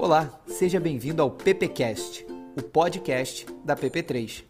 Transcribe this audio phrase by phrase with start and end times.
[0.00, 2.24] Olá, seja bem-vindo ao PPcast,
[2.56, 4.44] o podcast da PP3.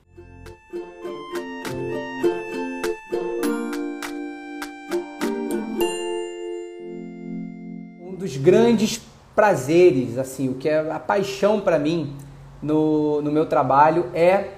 [8.02, 9.00] Um dos grandes
[9.34, 12.14] prazeres, assim, o que é a paixão para mim
[12.60, 14.50] no, no meu trabalho é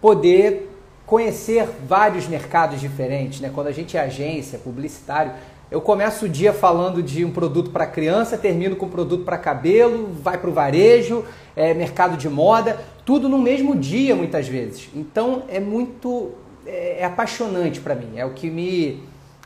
[0.00, 0.70] poder
[1.04, 3.50] conhecer vários mercados diferentes, né?
[3.54, 5.34] Quando a gente é agência, publicitário,
[5.72, 9.38] eu começo o dia falando de um produto para criança, termino com um produto para
[9.38, 11.24] cabelo, vai para o varejo,
[11.56, 14.90] é, mercado de moda, tudo no mesmo dia muitas vezes.
[14.94, 16.32] Então é muito
[16.66, 19.00] é, é apaixonante para mim, é o que me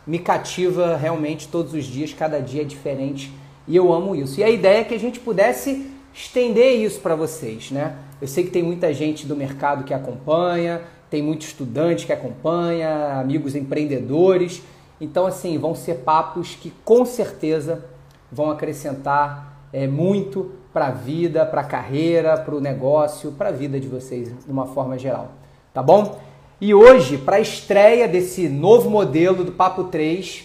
[0.04, 3.32] me cativa realmente todos os dias, cada dia é diferente
[3.66, 4.40] e eu amo isso.
[4.40, 7.94] E a ideia é que a gente pudesse estender isso para vocês, né?
[8.20, 13.20] Eu sei que tem muita gente do mercado que acompanha, tem muito estudante que acompanha,
[13.20, 14.62] amigos empreendedores.
[15.00, 17.84] Então, assim, vão ser papos que com certeza
[18.30, 23.52] vão acrescentar é, muito para a vida, para a carreira, para o negócio, para a
[23.52, 25.32] vida de vocês de uma forma geral.
[25.72, 26.18] Tá bom?
[26.60, 30.44] E hoje, para a estreia desse novo modelo do Papo 3,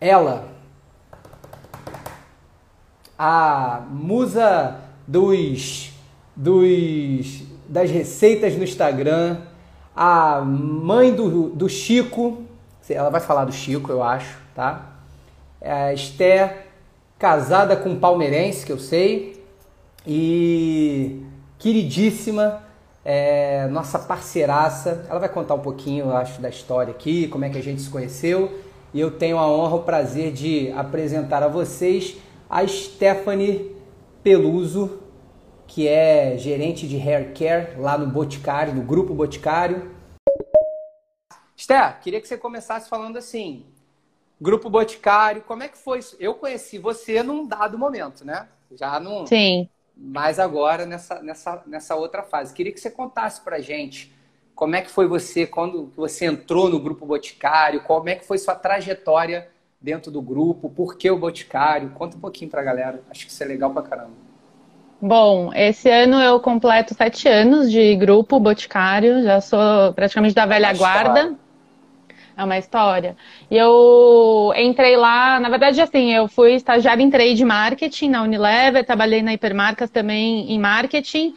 [0.00, 0.48] ela,
[3.16, 5.92] a musa dos,
[6.34, 9.38] dos das receitas no Instagram,
[9.94, 12.42] a mãe do, do Chico,
[12.92, 14.92] ela vai falar do Chico, eu acho, tá?
[15.60, 16.66] É Esther,
[17.18, 19.44] casada com um palmeirense, que eu sei,
[20.06, 21.22] e
[21.58, 22.62] queridíssima,
[23.04, 25.06] é, nossa parceiraça.
[25.08, 27.80] Ela vai contar um pouquinho, eu acho, da história aqui, como é que a gente
[27.80, 28.60] se conheceu.
[28.92, 32.16] E eu tenho a honra, o prazer de apresentar a vocês
[32.50, 33.74] a Stephanie
[34.22, 34.98] Peluso,
[35.66, 39.90] que é gerente de hair care lá no Boticário, no Grupo Boticário.
[42.02, 43.64] Queria que você começasse falando assim,
[44.40, 46.16] Grupo Boticário, como é que foi isso?
[46.18, 48.48] Eu conheci você num dado momento, né?
[48.74, 49.26] Já não.
[49.26, 49.68] Sim.
[49.96, 52.52] Mas agora nessa, nessa, nessa outra fase.
[52.52, 54.12] Queria que você contasse pra gente
[54.54, 58.38] como é que foi você quando você entrou no Grupo Boticário, como é que foi
[58.38, 59.48] sua trajetória
[59.80, 61.90] dentro do grupo, por que o Boticário?
[61.90, 63.02] Conta um pouquinho pra galera.
[63.10, 64.12] Acho que isso é legal pra caramba.
[65.00, 70.72] Bom, esse ano eu completo sete anos de grupo Boticário, já sou praticamente da velha
[70.72, 71.36] guarda.
[72.36, 73.16] É uma história.
[73.50, 78.84] E eu entrei lá, na verdade, assim, eu fui estagiária em trade marketing na Unilever,
[78.84, 81.34] trabalhei na Hipermarcas também em marketing.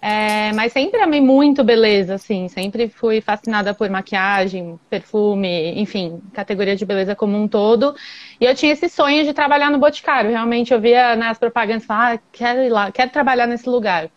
[0.00, 6.76] É, mas sempre amei muito beleza, assim, sempre fui fascinada por maquiagem, perfume, enfim, categoria
[6.76, 7.94] de beleza como um todo.
[8.40, 10.30] E eu tinha esse sonho de trabalhar no Boticário.
[10.30, 14.08] Realmente eu via nas propagandas falar, ah, quero ir lá, quero trabalhar nesse lugar.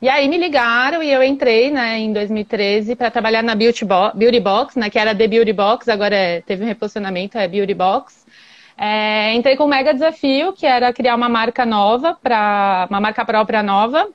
[0.00, 4.12] E aí me ligaram e eu entrei, né, em 2013 para trabalhar na Beauty, Bo
[4.14, 7.72] Beauty Box, né, que era The Beauty Box, agora é, teve um reposicionamento, é Beauty
[7.72, 8.26] Box.
[8.76, 13.24] É, entrei com um mega desafio, que era criar uma marca nova, para uma marca
[13.24, 14.06] própria nova,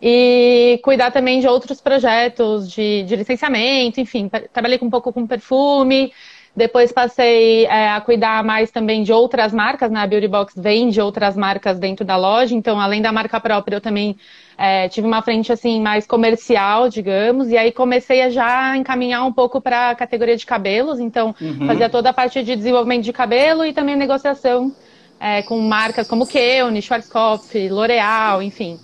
[0.00, 6.12] e cuidar também de outros projetos de, de licenciamento, enfim, trabalhei um pouco com perfume,
[6.58, 10.00] depois passei é, a cuidar mais também de outras marcas, né?
[10.00, 13.80] A Beauty Box vende outras marcas dentro da loja, então além da marca própria eu
[13.80, 14.16] também
[14.58, 19.32] é, tive uma frente assim mais comercial, digamos, e aí comecei a já encaminhar um
[19.32, 21.66] pouco para a categoria de cabelos, então uhum.
[21.68, 24.72] fazia toda a parte de desenvolvimento de cabelo e também negociação
[25.20, 28.78] é, com marcas como Keone, Schwarzkopf, L'Oreal, enfim.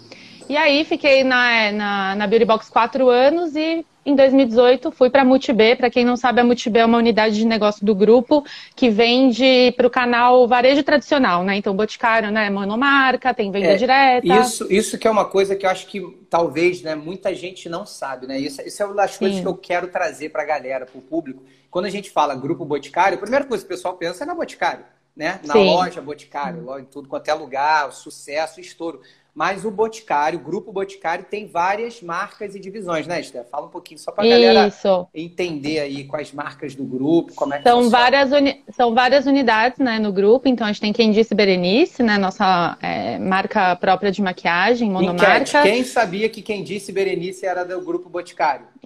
[0.49, 5.23] E aí fiquei na, na, na Beauty Box quatro anos e em 2018 fui para
[5.23, 5.77] a Multib.
[5.77, 8.45] Para quem não sabe, a Multib é uma unidade de negócio do grupo
[8.77, 11.57] que vende para o canal varejo tradicional, né?
[11.57, 12.51] Então, Boticário, né?
[12.51, 14.27] Monomarca, tem venda é, direta.
[14.27, 17.87] Isso, isso que é uma coisa que eu acho que talvez né, muita gente não
[17.87, 18.39] sabe, né?
[18.39, 19.21] Isso, isso é uma das Sim.
[19.21, 21.43] coisas que eu quero trazer para a galera, para o público.
[21.71, 24.35] Quando a gente fala grupo Boticário, a primeira coisa que o pessoal pensa é na
[24.35, 24.85] Boticário,
[25.17, 25.41] né?
[25.45, 25.65] Na Sim.
[25.65, 29.01] loja Boticário, loja, tudo quanto é lugar, sucesso, estouro.
[29.35, 33.45] Mas o Boticário, o Grupo Boticário, tem várias marcas e divisões, né, Esther?
[33.51, 34.73] Fala um pouquinho só para a galera
[35.13, 38.63] entender aí quais marcas do grupo, como é que são várias uni...
[38.71, 42.17] São várias unidades né, no grupo, então a gente tem quem disse Berenice, né?
[42.17, 45.41] Nossa é, marca própria de maquiagem, monomarca.
[45.41, 45.63] Enquete.
[45.63, 48.67] Quem sabia que quem disse Berenice era do Grupo Boticário?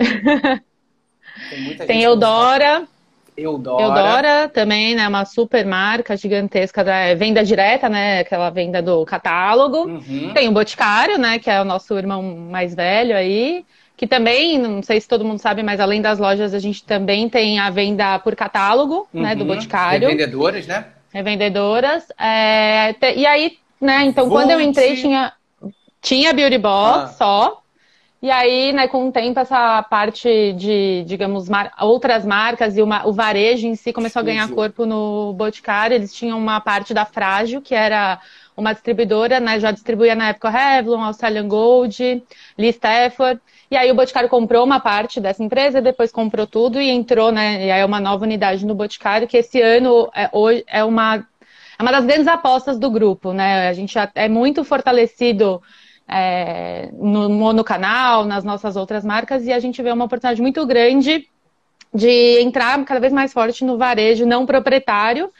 [1.50, 2.88] tem, tem Eudora.
[3.38, 3.82] Eudora.
[3.82, 5.06] Eudora também, né?
[5.06, 8.20] Uma super marca gigantesca da é, venda direta, né?
[8.20, 9.86] Aquela venda do catálogo.
[9.86, 10.32] Uhum.
[10.34, 11.38] Tem o Boticário, né?
[11.38, 13.64] Que é o nosso irmão mais velho aí.
[13.96, 17.28] Que também, não sei se todo mundo sabe, mas além das lojas, a gente também
[17.28, 19.22] tem a venda por catálogo, uhum.
[19.22, 19.34] né?
[19.34, 19.48] Do uhum.
[19.48, 20.08] Boticário.
[20.08, 20.86] Revendedoras, né?
[21.12, 22.06] Revendedoras.
[22.18, 24.04] É, e aí, né?
[24.04, 25.32] Então, quando eu entrei, tinha,
[26.02, 27.06] tinha Beauty Box ah.
[27.06, 27.62] só.
[28.20, 31.72] E aí, né, com o tempo, essa parte de, digamos, mar...
[31.80, 33.06] outras marcas e uma...
[33.06, 35.94] o varejo em si começou a ganhar corpo no Boticário.
[35.94, 38.20] Eles tinham uma parte da Frágil, que era
[38.56, 39.60] uma distribuidora, né?
[39.60, 42.24] Já distribuía na época Revlon, Australian Gold,
[42.58, 43.40] Lee Stafford.
[43.70, 47.66] E aí o Boticário comprou uma parte dessa empresa, depois comprou tudo e entrou, né?
[47.66, 51.24] E aí é uma nova unidade no Boticário, que esse ano é, hoje, é uma,
[51.78, 53.68] é uma das grandes apostas do grupo, né?
[53.68, 55.62] A gente é muito fortalecido
[56.08, 61.28] é, no monocanal, nas nossas outras marcas, e a gente vê uma oportunidade muito grande
[61.92, 65.30] de entrar cada vez mais forte no varejo não proprietário.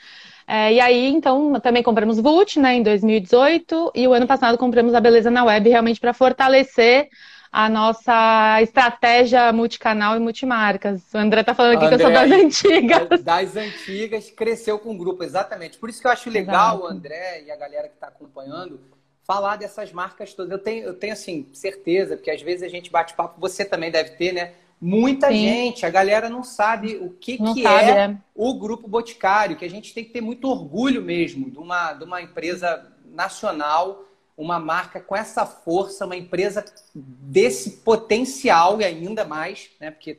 [0.47, 4.95] É, e aí, então, também compramos Vult, né, em 2018, e o ano passado compramos
[4.95, 7.07] a Beleza na Web, realmente para fortalecer
[7.51, 11.01] a nossa estratégia multicanal e multimarcas.
[11.13, 12.31] O André tá falando aqui André, que eu sou das
[12.67, 13.23] antigas.
[13.23, 15.77] Das antigas, cresceu com o grupo, exatamente.
[15.77, 16.83] Por isso que eu acho legal, Exato.
[16.83, 18.79] o André e a galera que está acompanhando,
[19.29, 20.51] falar dessas marcas todas.
[20.51, 23.91] Eu tenho, eu tenho assim, certeza, porque às vezes a gente bate papo, você também
[23.91, 24.53] deve ter, né?
[24.81, 25.37] Muita Sim.
[25.37, 29.63] gente, a galera não sabe o que, que sabe, é, é, o Grupo Boticário, que
[29.63, 34.03] a gente tem que ter muito orgulho mesmo de uma, de uma empresa nacional
[34.35, 36.65] uma marca com essa força, uma empresa
[36.95, 39.91] desse potencial e ainda mais, né?
[39.91, 40.17] Porque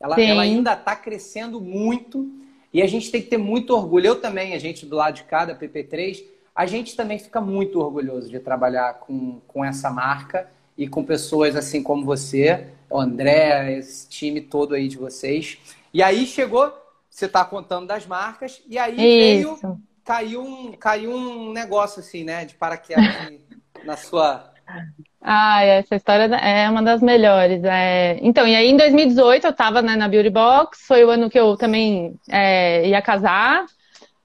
[0.00, 2.30] ela, ela ainda está crescendo muito
[2.72, 4.06] e a gente tem que ter muito orgulho.
[4.06, 8.30] Eu também, a gente do lado de cada PP3, a gente também fica muito orgulhoso
[8.30, 14.08] de trabalhar com, com essa marca e com pessoas assim como você, o André, esse
[14.08, 15.58] time todo aí de vocês.
[15.92, 16.72] E aí chegou,
[17.10, 19.58] você está contando das marcas, e aí veio,
[20.02, 23.04] caiu um, caiu um negócio assim, né, de paraquedas
[23.84, 24.50] na sua.
[25.20, 27.62] Ah, essa história é uma das melhores.
[27.64, 28.18] É...
[28.22, 31.38] Então, e aí em 2018 eu estava né, na Beauty Box, foi o ano que
[31.38, 33.66] eu também é, ia casar.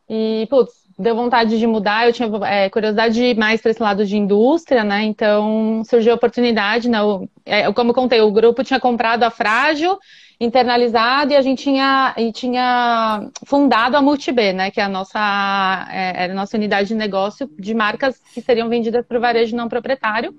[0.09, 4.17] E, putz, deu vontade de mudar, eu tinha é, curiosidade mais para esse lado de
[4.17, 5.03] indústria, né?
[5.03, 6.99] Então surgiu a oportunidade, né?
[7.45, 9.97] É, como eu contei, o grupo tinha comprado a Frágil
[10.41, 15.87] internalizado e a gente tinha, e tinha fundado a Multib, né, que é a nossa,
[15.91, 19.55] é, era a nossa unidade de negócio de marcas que seriam vendidas para o varejo
[19.55, 20.33] não proprietário.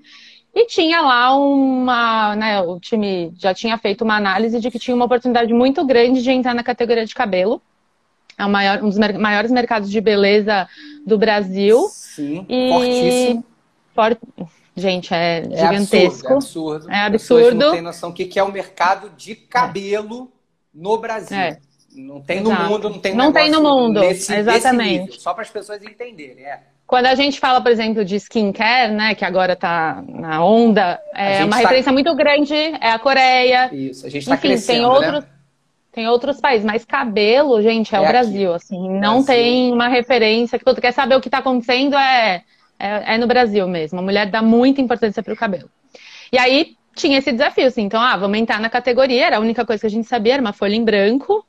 [0.53, 4.93] E tinha lá uma, né, o time já tinha feito uma análise de que tinha
[4.93, 7.61] uma oportunidade muito grande de entrar na categoria de cabelo.
[8.37, 10.67] É maior, um dos maiores mercados de beleza
[11.05, 11.87] do Brasil.
[11.89, 12.69] Sim, e...
[12.69, 13.45] fortíssimo.
[13.93, 14.17] For...
[14.75, 16.33] Gente, é, é gigantesco.
[16.33, 16.95] Absurdo, é absurdo.
[16.95, 17.55] É absurdo.
[17.55, 20.81] não tem noção do que é o mercado de cabelo é.
[20.81, 21.37] no Brasil.
[21.37, 21.57] É.
[21.95, 22.63] Não tem Exato.
[22.63, 25.01] no mundo, não tem Não tem no mundo, nesse, exatamente.
[25.01, 26.43] Nível, só para as pessoas entenderem.
[26.43, 26.59] É.
[26.87, 31.43] Quando a gente fala, por exemplo, de skincare, né, que agora está na onda, é
[31.43, 31.57] uma tá...
[31.57, 33.69] referência muito grande é a Coreia.
[33.73, 35.29] Isso, a gente está crescendo, tem outros, né?
[35.93, 38.65] Tem outros países, mas cabelo, gente, é, é o Brasil, aqui.
[38.65, 39.25] assim, não Brasil.
[39.25, 42.43] tem uma referência que todo quer saber o que está acontecendo é
[42.83, 43.99] é, é no Brasil mesmo.
[43.99, 45.69] A mulher dá muita importância para o cabelo.
[46.31, 49.65] E aí tinha esse desafio, assim, então, ah, vamos entrar na categoria, era a única
[49.65, 51.45] coisa que a gente sabia, era uma folha em branco.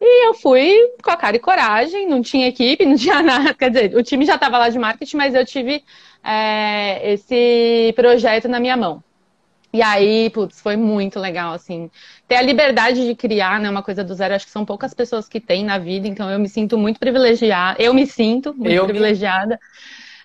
[0.00, 3.54] E eu fui com a cara e coragem, não tinha equipe, não tinha nada.
[3.54, 5.84] Quer dizer, o time já estava lá de marketing, mas eu tive
[6.24, 9.02] é, esse projeto na minha mão.
[9.72, 11.90] E aí, putz, foi muito legal, assim.
[12.28, 15.28] Ter a liberdade de criar, né, uma coisa do zero, acho que são poucas pessoas
[15.28, 17.82] que têm na vida, então eu me sinto muito privilegiada.
[17.82, 19.54] Eu me sinto muito eu privilegiada.
[19.54, 19.58] Me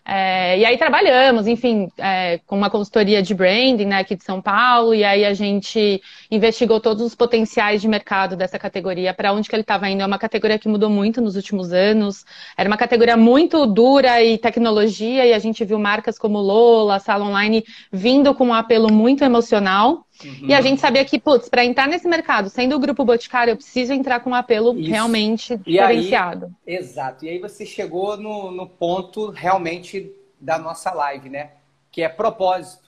[0.09, 4.41] é, e aí trabalhamos, enfim, é, com uma consultoria de branding né, aqui de São
[4.41, 6.01] Paulo, e aí a gente
[6.31, 10.01] investigou todos os potenciais de mercado dessa categoria, para onde que ele estava indo.
[10.01, 12.23] É uma categoria que mudou muito nos últimos anos,
[12.55, 17.25] era uma categoria muito dura e tecnologia, e a gente viu marcas como Lola, Sala
[17.25, 20.06] Online, vindo com um apelo muito emocional.
[20.23, 20.47] Uhum.
[20.49, 23.57] E a gente sabia que, putz, para entrar nesse mercado, sendo o grupo Boticário, eu
[23.57, 24.89] preciso entrar com um apelo Isso.
[24.89, 26.53] realmente diferenciado.
[26.65, 27.25] Aí, exato.
[27.25, 31.51] E aí você chegou no, no ponto realmente da nossa live, né?
[31.91, 32.87] Que é propósito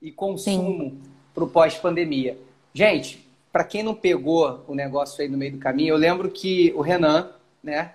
[0.00, 1.00] e consumo
[1.34, 2.38] para o pós-pandemia.
[2.72, 6.72] Gente, para quem não pegou o negócio aí no meio do caminho, eu lembro que
[6.76, 7.30] o Renan,
[7.62, 7.94] né,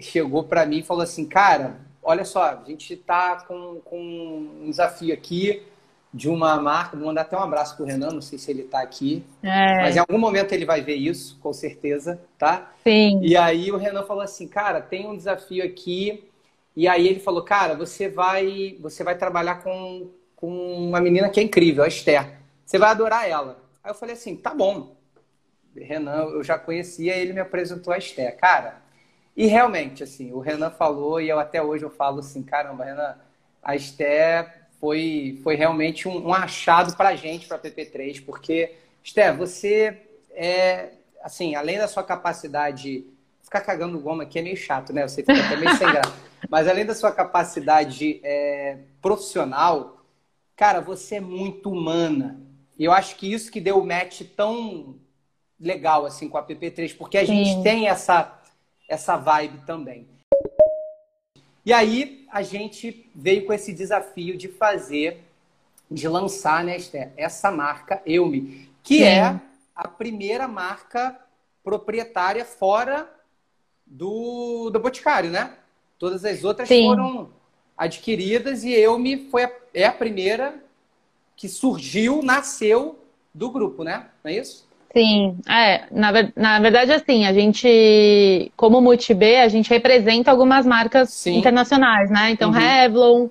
[0.00, 4.70] chegou para mim e falou assim, cara, olha só, a gente está com, com um
[4.70, 5.62] desafio aqui
[6.14, 6.96] de uma marca.
[6.96, 9.24] Vou mandar até um abraço pro Renan, não sei se ele está aqui.
[9.42, 9.82] É.
[9.82, 12.72] Mas em algum momento ele vai ver isso, com certeza, tá?
[12.84, 13.20] Sim.
[13.20, 16.30] E aí o Renan falou assim, cara, tem um desafio aqui.
[16.76, 21.40] E aí ele falou, cara, você vai, você vai trabalhar com, com uma menina que
[21.40, 22.38] é incrível, a Esther.
[22.64, 23.58] Você vai adorar ela.
[23.82, 24.94] Aí eu falei assim, tá bom.
[25.76, 28.36] Renan, eu já conhecia, ele me apresentou a Esther.
[28.36, 28.80] Cara,
[29.36, 33.16] e realmente, assim, o Renan falou, e eu até hoje eu falo assim, caramba, Renan,
[33.60, 38.74] a Esther foi, foi realmente um, um achado para a gente, para a PP3, porque,
[39.02, 39.98] Esté, você
[40.30, 40.90] é,
[41.22, 43.06] assim, além da sua capacidade.
[43.42, 45.08] Ficar cagando goma aqui é meio chato, né?
[45.08, 46.12] Você fica até meio sem graça.
[46.50, 50.04] Mas além da sua capacidade é, profissional,
[50.54, 52.38] cara, você é muito humana.
[52.78, 54.96] E eu acho que isso que deu o match tão
[55.58, 57.42] legal assim com a PP3, porque a Sim.
[57.42, 58.38] gente tem essa,
[58.86, 60.06] essa vibe também.
[61.64, 65.24] E aí a gente veio com esse desafio de fazer,
[65.90, 69.04] de lançar, né, Esther, essa marca Eume, que Sim.
[69.04, 69.40] é
[69.74, 71.18] a primeira marca
[71.62, 73.10] proprietária fora
[73.86, 75.56] do, do Boticário, né?
[75.98, 76.86] Todas as outras Sim.
[76.86, 77.30] foram
[77.76, 80.62] adquiridas e Eume foi a, é a primeira
[81.36, 82.98] que surgiu, nasceu
[83.32, 84.10] do grupo, né?
[84.22, 84.68] Não é isso?
[84.96, 91.10] Sim, é, na, na verdade, assim, a gente, como MultiB, a gente representa algumas marcas
[91.10, 91.38] Sim.
[91.38, 92.30] internacionais, né?
[92.30, 92.56] Então, uhum.
[92.56, 93.28] Revlon,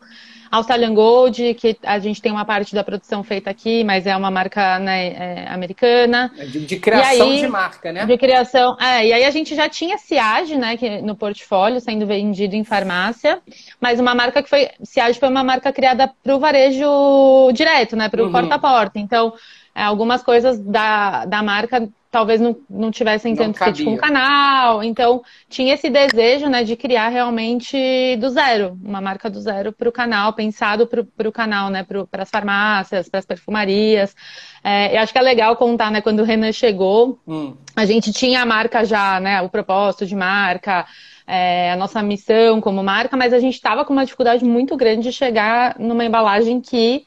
[0.53, 4.29] Australian Gold, que a gente tem uma parte da produção feita aqui, mas é uma
[4.29, 6.31] marca né, é, americana.
[6.37, 8.05] É de, de criação aí, de marca, né?
[8.05, 12.05] De criação, é, e aí a gente já tinha Ciage, né, que, no portfólio, sendo
[12.05, 13.41] vendido em farmácia,
[13.81, 18.07] mas uma marca que foi, Ciage foi uma marca criada para o varejo direto, né,
[18.07, 18.31] para o uhum.
[18.31, 19.33] porta a porta, então
[19.73, 24.83] é, algumas coisas da, da marca talvez não, não tivessem tanto fit com o canal.
[24.83, 29.89] Então, tinha esse desejo né, de criar realmente do zero, uma marca do zero para
[29.89, 34.15] o canal, pensado para o canal, né, para as farmácias, para as perfumarias.
[34.63, 37.55] É, eu acho que é legal contar, né, quando o Renan chegou, hum.
[37.75, 40.85] a gente tinha a marca já, né, o propósito de marca.
[41.25, 45.03] É, a nossa missão como marca, mas a gente estava com uma dificuldade muito grande
[45.03, 47.05] de chegar numa embalagem que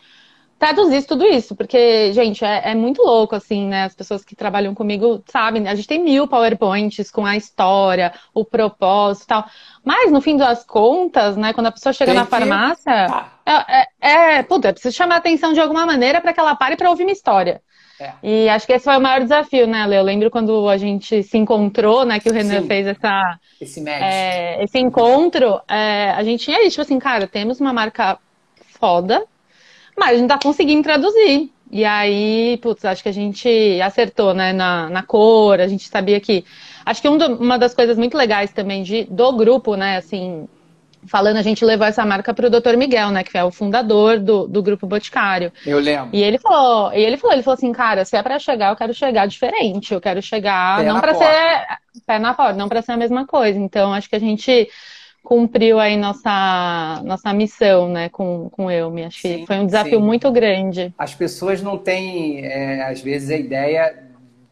[0.58, 3.84] traduzisse tudo isso, porque, gente, é, é, muito louco, assim, né?
[3.84, 8.44] As pessoas que trabalham comigo sabem, a gente tem mil PowerPoints com a história, o
[8.44, 9.44] propósito e tal.
[9.84, 12.30] Mas, no fim das contas, né, quando a pessoa chega tem na que...
[12.30, 13.66] farmácia, ah.
[13.68, 16.76] é, é, é, puta, precisa chamar a atenção de alguma maneira para que ela pare
[16.76, 17.60] para ouvir uma história.
[17.98, 18.12] É.
[18.22, 20.00] E acho que esse foi o maior desafio, né, Leo?
[20.00, 22.66] Eu lembro quando a gente se encontrou, né, que o Renan Sim.
[22.66, 27.58] fez essa, esse, é, esse encontro, é, a gente tinha isso, tipo assim, cara, temos
[27.58, 28.18] uma marca
[28.78, 29.24] foda,
[29.96, 31.50] mas a gente tá conseguindo traduzir.
[31.70, 36.20] E aí, putz, acho que a gente acertou, né, na, na cor, a gente sabia
[36.20, 36.44] que.
[36.84, 40.46] Acho que um do, uma das coisas muito legais também de, do grupo, né, assim,
[41.06, 42.76] falando, a gente levou essa marca para o Dr.
[42.76, 45.52] Miguel, né, que é o fundador do, do grupo Boticário.
[45.66, 46.10] Eu lembro.
[46.12, 48.76] E ele falou, e ele falou, ele falou assim, cara, se é para chegar, eu
[48.76, 51.66] quero chegar diferente, eu quero chegar pé não para ser
[52.06, 53.58] pé na porta, não para ser a mesma coisa.
[53.58, 54.68] Então, acho que a gente
[55.26, 59.02] cumpriu aí nossa, nossa missão, né, com, com Elmi.
[59.02, 60.04] Acho sim, que foi um desafio sim.
[60.04, 60.94] muito grande.
[60.96, 64.04] As pessoas não têm, é, às vezes, a ideia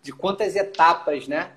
[0.03, 1.51] de quantas etapas, né?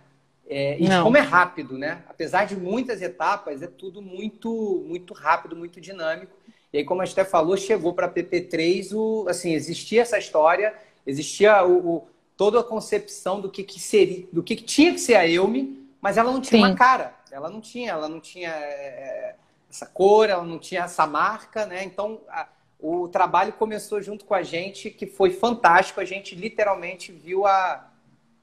[0.48, 1.04] É, e não.
[1.04, 2.04] como é rápido, né?
[2.08, 6.38] Apesar de muitas etapas, é tudo muito, muito rápido, muito dinâmico.
[6.72, 10.76] E aí, como a Steph falou, chegou para a PP3, o, assim, existia essa história,
[11.08, 12.08] existia o, o,
[12.38, 15.90] toda a concepção do que, que seria, do que, que tinha que ser a Elmi,
[16.00, 16.68] mas ela não tinha Sim.
[16.68, 17.17] uma cara.
[17.32, 19.36] Ela não tinha, ela não tinha é,
[19.70, 21.84] essa cor, ela não tinha essa marca, né?
[21.84, 22.48] Então a,
[22.80, 26.00] o trabalho começou junto com a gente, que foi fantástico.
[26.00, 27.88] A gente literalmente viu a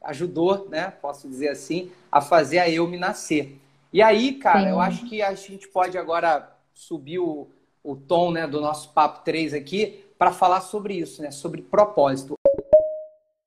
[0.04, 0.92] ajudou, né?
[1.00, 3.58] Posso dizer assim, a fazer a eu me nascer.
[3.92, 4.68] E aí, cara, Sim.
[4.68, 7.48] eu acho que a gente pode agora subir o,
[7.82, 11.30] o tom né, do nosso papo 3 aqui para falar sobre isso, né?
[11.30, 12.34] Sobre propósito.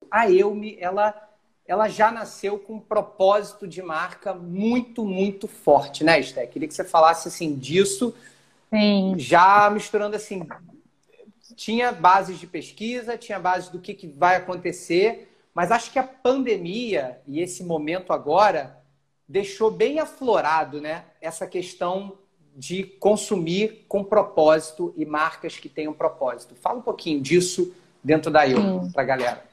[0.10, 1.26] A Eume, ela
[1.67, 6.47] ela já nasceu com um propósito de marca muito, muito forte, né, Esté?
[6.47, 8.15] Queria que você falasse assim disso.
[8.69, 9.15] Sim.
[9.17, 10.47] Já misturando assim,
[11.55, 16.03] tinha bases de pesquisa, tinha bases do que, que vai acontecer, mas acho que a
[16.03, 18.77] pandemia e esse momento agora
[19.27, 22.17] deixou bem aflorado, né, essa questão
[22.55, 26.55] de consumir com propósito e marcas que tenham propósito.
[26.55, 29.45] Fala um pouquinho disso dentro da Eu para a galera.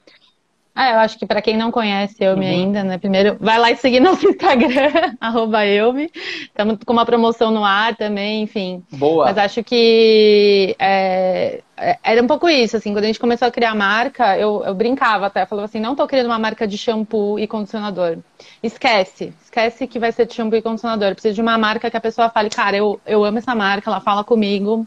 [0.75, 2.51] Ah, eu acho que para quem não conhece Eume uhum.
[2.51, 2.99] ainda, né?
[2.99, 6.11] Primeiro, vai lá e seguir nosso Instagram, arroba Eume.
[6.15, 8.83] Estamos com uma promoção no ar também, enfim.
[8.91, 9.27] Boa.
[9.27, 13.53] Mas acho que é, é, era um pouco isso, assim, quando a gente começou a
[13.53, 17.39] criar marca, eu, eu brincava até, falava assim, não estou criando uma marca de shampoo
[17.39, 18.19] e condicionador.
[18.61, 21.11] Esquece, esquece que vai ser de shampoo e condicionador.
[21.11, 23.89] Eu preciso de uma marca que a pessoa fale, cara, eu, eu amo essa marca,
[23.89, 24.85] ela fala comigo,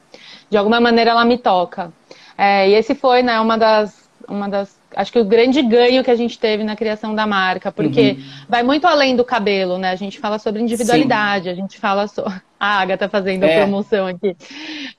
[0.49, 1.93] de alguma maneira ela me toca.
[2.37, 6.09] É, e esse foi, né, uma das, uma das acho que o grande ganho que
[6.09, 8.25] a gente teve na criação da marca, porque uhum.
[8.49, 9.91] vai muito além do cabelo, né?
[9.91, 11.49] A gente fala sobre individualidade, Sim.
[11.51, 12.33] a gente fala sobre.
[12.59, 13.55] A Agatha tá fazendo é.
[13.55, 14.35] a promoção aqui.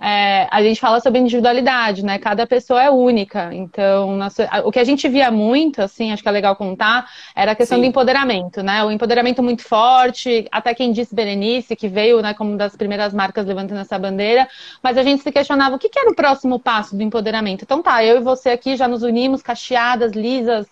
[0.01, 2.19] É, a gente fala sobre individualidade, né?
[2.19, 3.53] Cada pessoa é única.
[3.53, 4.19] Então,
[4.65, 7.77] o que a gente via muito, assim, acho que é legal contar, era a questão
[7.77, 7.83] Sim.
[7.83, 8.85] do empoderamento, né?
[8.85, 13.45] O empoderamento muito forte, até quem disse Berenice, que veio né, como das primeiras marcas
[13.45, 14.49] levantando essa bandeira,
[14.83, 17.63] mas a gente se questionava o que, que era o próximo passo do empoderamento.
[17.65, 20.67] Então tá, eu e você aqui já nos unimos, cacheadas, lisas,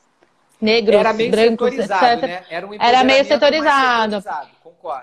[0.61, 2.23] negros, brancos, setorizado, etc.
[2.23, 2.43] Né?
[2.49, 4.21] Era, um era meio setorizado.
[4.21, 4.56] setorizado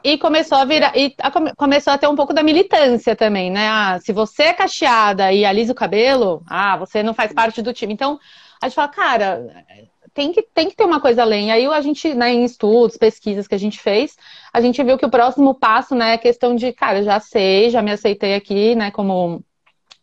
[0.03, 3.67] e começou a virar, e a, começou a ter um pouco da militância também, né?
[3.67, 7.73] Ah, se você é cacheada e alisa o cabelo, ah, você não faz parte do
[7.73, 7.93] time.
[7.93, 8.19] Então,
[8.61, 9.65] a gente fala, cara,
[10.13, 11.51] tem que, tem que ter uma coisa além.
[11.51, 14.15] Aí a gente, né, em estudos, pesquisas que a gente fez,
[14.53, 17.81] a gente viu que o próximo passo, né, é questão de, cara, já sei, já
[17.81, 19.43] me aceitei aqui, né, como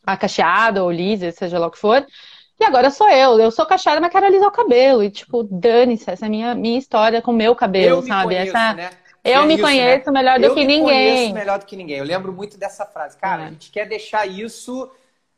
[0.04, 2.04] a cacheada ou lisa, seja lá o que for.
[2.58, 3.40] E agora sou eu.
[3.40, 5.02] Eu sou cacheada, mas quero alisar o cabelo.
[5.02, 8.34] E, tipo, dane-se, essa é a minha, minha história com o meu cabelo, eu sabe?
[8.34, 8.74] Conheço, essa...
[8.74, 8.90] né?
[9.22, 10.12] Eu é me isso, conheço né?
[10.12, 10.78] melhor do eu que ninguém.
[10.78, 11.98] Eu me conheço melhor do que ninguém.
[11.98, 13.16] Eu lembro muito dessa frase.
[13.18, 13.46] Cara, é.
[13.46, 14.90] a gente quer deixar isso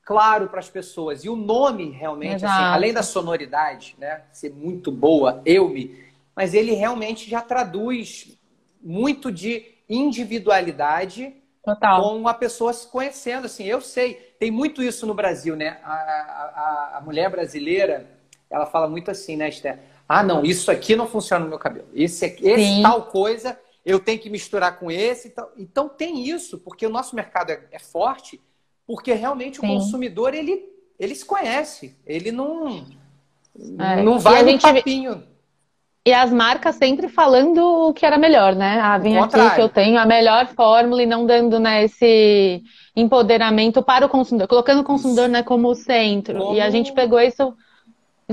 [0.05, 1.25] claro para as pessoas.
[1.25, 4.23] E o nome, realmente, assim, além da sonoridade, né?
[4.33, 6.03] Ser muito boa, eu me.
[6.35, 8.39] Mas ele realmente já traduz
[8.81, 11.35] muito de individualidade
[11.65, 12.03] Total.
[12.03, 13.47] com a pessoa se conhecendo.
[13.47, 15.79] Assim, eu sei, tem muito isso no Brasil, né?
[15.85, 18.09] A, a, a mulher brasileira,
[18.51, 19.79] ela fala muito assim, né, Esther?
[20.09, 21.89] Ah, não, isso aqui não funciona no meu cabelo.
[21.95, 25.29] Esse, esse tal coisa eu tenho que misturar com esse.
[25.29, 28.41] Então, então tem isso, porque o nosso mercado é, é forte,
[28.87, 29.67] porque realmente Sim.
[29.67, 30.65] o consumidor ele,
[30.99, 32.87] ele se conhece, ele não,
[33.79, 34.03] é.
[34.03, 34.63] não vai no gente...
[34.63, 35.23] papinho.
[36.05, 37.59] E as marcas sempre falando
[37.89, 38.81] o que era melhor, né?
[38.81, 42.61] Ah, vem aqui que eu tenho a melhor fórmula e não dando né, esse
[42.97, 46.39] empoderamento para o consumidor, colocando o consumidor né, como centro.
[46.39, 46.55] Como...
[46.57, 47.55] E a gente pegou isso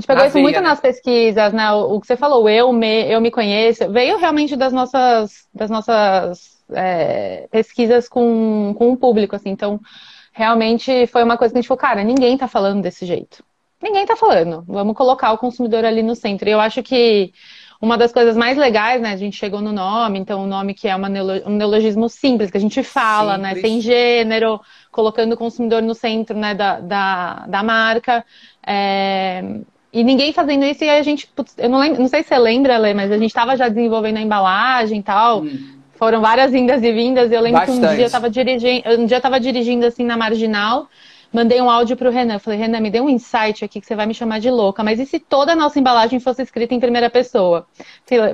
[0.00, 0.68] gente pegou Na isso veia, muito né?
[0.68, 1.72] nas pesquisas, né?
[1.72, 6.58] O, que você falou, eu me, eu me conheço, veio realmente das nossas, das nossas
[6.72, 9.50] é, pesquisas com, com o público, assim.
[9.50, 9.80] Então,
[10.32, 13.44] realmente foi uma coisa que a gente falou, cara, ninguém tá falando desse jeito.
[13.82, 14.64] Ninguém tá falando.
[14.66, 16.48] Vamos colocar o consumidor ali no centro.
[16.48, 17.32] E eu acho que
[17.80, 19.12] uma das coisas mais legais, né?
[19.12, 21.00] A gente chegou no nome, então o nome que é um
[21.56, 23.62] neologismo simples, que a gente fala, né, simples.
[23.62, 23.68] né?
[23.68, 24.60] Sem gênero,
[24.92, 28.24] colocando o consumidor no centro né, da, da, da marca.
[28.66, 29.42] É,
[29.92, 32.38] e ninguém fazendo isso, e a gente, putz, eu não, lembro, não sei se você
[32.38, 35.42] lembra, Lê, mas a gente estava já desenvolvendo a embalagem e tal.
[35.42, 35.80] Hum.
[35.96, 37.30] Foram várias indas e vindas.
[37.30, 37.80] Eu lembro Bastante.
[37.80, 40.88] que um dia eu estava dirigindo, um dia eu tava dirigindo assim na marginal,
[41.32, 42.38] mandei um áudio pro Renan.
[42.38, 44.82] Falei, Renan, me dê um insight aqui que você vai me chamar de louca.
[44.82, 47.66] Mas e se toda a nossa embalagem fosse escrita em primeira pessoa?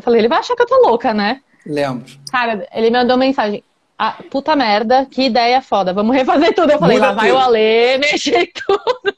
[0.03, 1.41] Falei, ele vai achar que eu tô louca, né?
[1.65, 2.05] Lembro.
[2.31, 3.65] Cara, ele me mandou mensagem.
[3.99, 5.93] Ah, puta merda, que ideia foda.
[5.93, 6.71] Vamos refazer tudo.
[6.71, 9.17] Eu falei, Muda lá vai o Alê, mexer tudo.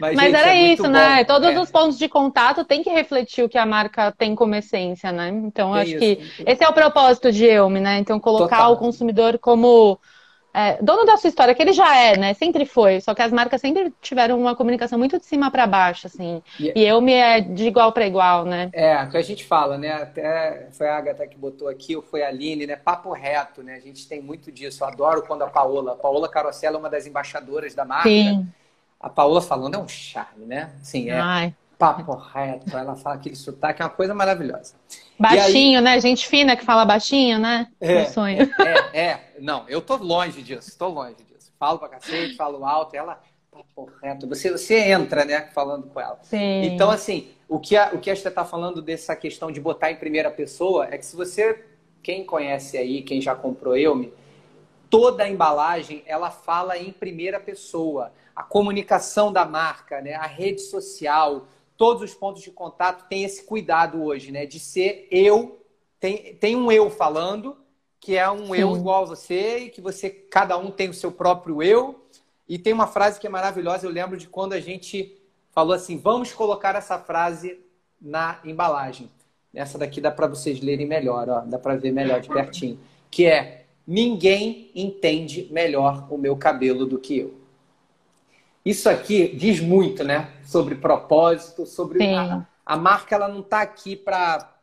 [0.00, 1.24] Mas, Mas gente, era é isso, né?
[1.24, 1.60] Todos é.
[1.60, 5.28] os pontos de contato tem que refletir o que a marca tem como essência, né?
[5.28, 5.98] Então, acho isso.
[5.98, 7.98] que esse é o propósito de Eume, né?
[7.98, 8.72] Então, colocar Total.
[8.72, 10.00] o consumidor como
[10.52, 12.34] é, dono da sua história, que ele já é, né?
[12.34, 13.00] Sempre foi.
[13.00, 16.42] Só que as marcas sempre tiveram uma comunicação muito de cima para baixo, assim.
[16.58, 18.70] E, e eu me é de igual para igual, né?
[18.72, 19.92] É, que a gente fala, né?
[19.92, 22.74] Até foi a Agatha que botou aqui, ou foi a Aline, né?
[22.74, 23.74] Papo reto, né?
[23.74, 24.82] A gente tem muito disso.
[24.82, 28.08] Eu adoro quando a Paola, a Paola Carosella é uma das embaixadoras da marca.
[28.08, 28.48] Sim
[29.00, 30.70] a Paola falando é um charme, né?
[30.82, 31.54] Sim, é Ai.
[31.78, 34.74] papo reto, ela fala aquele sotaque, é uma coisa maravilhosa.
[35.18, 35.84] Baixinho, aí...
[35.84, 36.00] né?
[36.00, 37.68] Gente fina que fala baixinho, né?
[37.80, 38.50] É, Meu sonho.
[38.92, 41.50] É, é, não, eu tô longe disso, tô longe disso.
[41.58, 43.18] Falo pra cacete, falo alto, ela,
[43.50, 44.28] papo reto.
[44.28, 46.18] Você, você entra, né, falando com ela.
[46.22, 46.64] Sim.
[46.64, 49.90] Então, assim, o que a, o que a Esther tá falando dessa questão de botar
[49.90, 51.64] em primeira pessoa é que se você,
[52.02, 54.12] quem conhece aí, quem já comprou eu,
[54.90, 60.14] toda a embalagem, ela fala em primeira pessoa a comunicação da marca, né?
[60.14, 64.46] a rede social, todos os pontos de contato têm esse cuidado hoje, né?
[64.46, 65.60] De ser eu,
[66.00, 67.54] tem, tem um eu falando,
[68.00, 68.56] que é um Sim.
[68.56, 72.02] eu igual a você, e que você, cada um tem o seu próprio eu.
[72.48, 75.20] E tem uma frase que é maravilhosa, eu lembro de quando a gente
[75.52, 77.60] falou assim: vamos colocar essa frase
[78.00, 79.10] na embalagem.
[79.52, 82.80] Essa daqui dá para vocês lerem melhor, ó, dá para ver melhor de pertinho.
[83.10, 87.39] Que é: ninguém entende melhor o meu cabelo do que eu.
[88.64, 90.30] Isso aqui diz muito, né?
[90.44, 93.14] Sobre propósito, sobre a, a, marca.
[93.14, 94.54] Ela não está aqui para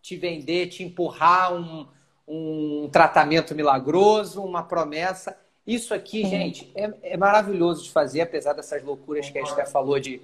[0.00, 1.86] te vender, te empurrar um,
[2.26, 5.36] um tratamento milagroso, uma promessa.
[5.66, 6.30] Isso aqui, Sim.
[6.30, 10.20] gente, é, é, maravilhoso de fazer, apesar dessas loucuras que a Esther falou de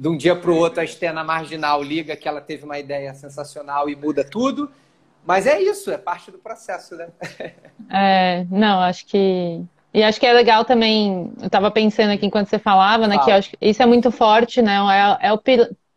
[0.00, 2.78] de um dia para o outro a Esther na marginal liga que ela teve uma
[2.78, 4.72] ideia sensacional e muda tudo.
[5.26, 7.08] Mas é isso, é parte do processo, né?
[7.92, 12.48] É, não, acho que e acho que é legal também, eu estava pensando aqui enquanto
[12.48, 13.24] você falava, né, ah.
[13.24, 14.76] que acho que isso é muito forte, né,
[15.20, 15.40] é, é o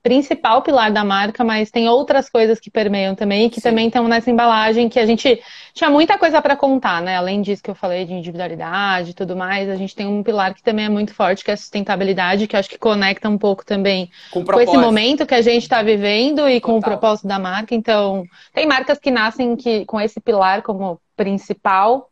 [0.01, 3.69] principal pilar da marca, mas tem outras coisas que permeiam também, que Sim.
[3.69, 5.39] também estão nessa embalagem, que a gente
[5.73, 9.35] tinha muita coisa para contar, né, além disso que eu falei de individualidade e tudo
[9.35, 12.47] mais, a gente tem um pilar que também é muito forte, que é a sustentabilidade,
[12.47, 15.81] que acho que conecta um pouco também com, com esse momento que a gente está
[15.83, 16.61] vivendo e Total.
[16.61, 20.99] com o propósito da marca, então tem marcas que nascem que, com esse pilar como
[21.15, 22.09] principal,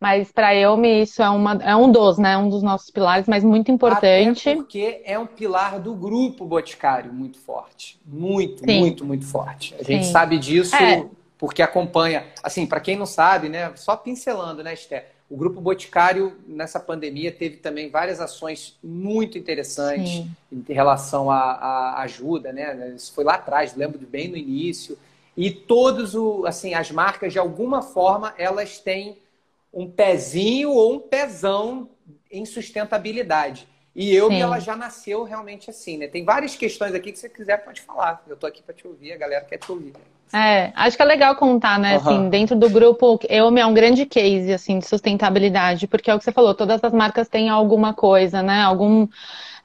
[0.00, 2.36] mas para eu isso é, uma, é um dos, né?
[2.36, 4.48] Um dos nossos pilares, mas muito importante.
[4.48, 7.98] Até porque é um pilar do grupo Boticário muito forte.
[8.04, 8.80] Muito, Sim.
[8.80, 9.74] muito, muito forte.
[9.78, 10.12] A gente Sim.
[10.12, 11.06] sabe disso é.
[11.38, 12.26] porque acompanha.
[12.42, 13.72] Assim, para quem não sabe, né?
[13.76, 15.14] Só pincelando, né, Esther?
[15.30, 20.30] O Grupo Boticário, nessa pandemia, teve também várias ações muito interessantes Sim.
[20.52, 22.92] em relação à, ajuda, né?
[22.94, 24.98] Isso foi lá atrás, lembro bem no início.
[25.36, 29.16] E todos o, assim, as marcas, de alguma forma, elas têm
[29.74, 31.90] um pezinho ou um pezão
[32.30, 33.68] em sustentabilidade.
[33.94, 36.08] E eu, ela já nasceu realmente assim, né?
[36.08, 38.22] Tem várias questões aqui que você quiser pode falar.
[38.26, 39.92] Eu tô aqui para te ouvir, a galera quer te ouvir.
[40.32, 41.92] É, acho que é legal contar, né?
[41.92, 42.00] Uhum.
[42.00, 46.18] Assim, dentro do grupo, eu é um grande case assim de sustentabilidade, porque é o
[46.18, 48.62] que você falou, todas as marcas têm alguma coisa, né?
[48.62, 49.06] Algum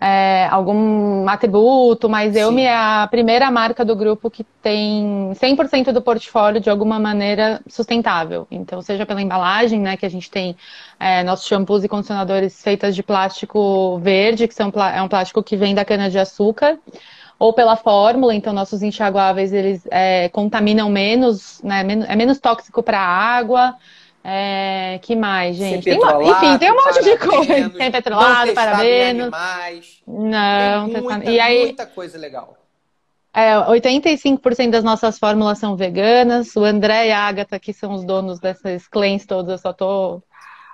[0.02, 5.92] é, algum atributo, mas eu me é a primeira marca do grupo que tem 100%
[5.92, 8.48] do portfólio de alguma maneira sustentável.
[8.50, 10.56] Então, seja pela embalagem, né, que a gente tem
[10.98, 15.58] é, nossos shampoos e condicionadores feitos de plástico verde, que são, é um plástico que
[15.58, 16.80] vem da cana-de-açúcar,
[17.38, 23.00] ou pela fórmula, então nossos enxaguáveis eles é, contaminam menos, né, é menos tóxico para
[23.00, 23.76] a água.
[24.24, 25.84] É, que mais, gente?
[25.84, 27.70] Tem uma, enfim, tem um monte de coisa.
[27.70, 29.32] Tem petrolado, parabenos.
[30.06, 32.58] Não, tem muita, e aí, muita coisa legal.
[33.34, 36.56] É, 85% das nossas fórmulas são veganas.
[36.56, 40.22] O André e a Agatha, que são os donos dessas claims todas, eu só tô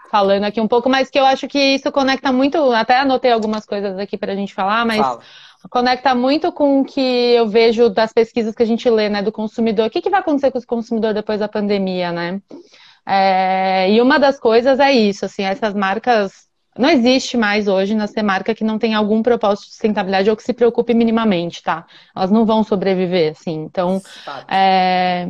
[0.09, 2.71] falando aqui um pouco, mas que eu acho que isso conecta muito.
[2.71, 5.21] Até anotei algumas coisas aqui para a gente falar, mas Fala.
[5.69, 9.31] conecta muito com o que eu vejo das pesquisas que a gente lê, né, do
[9.31, 9.87] consumidor.
[9.87, 12.41] O que, que vai acontecer com o consumidor depois da pandemia, né?
[13.05, 16.45] É, e uma das coisas é isso, assim, essas marcas.
[16.77, 20.43] Não existe mais hoje nascer marca que não tem algum propósito de sustentabilidade ou que
[20.43, 21.85] se preocupe minimamente, tá?
[22.13, 23.53] Elas não vão sobreviver, assim.
[23.63, 24.01] Então,
[24.49, 25.29] é,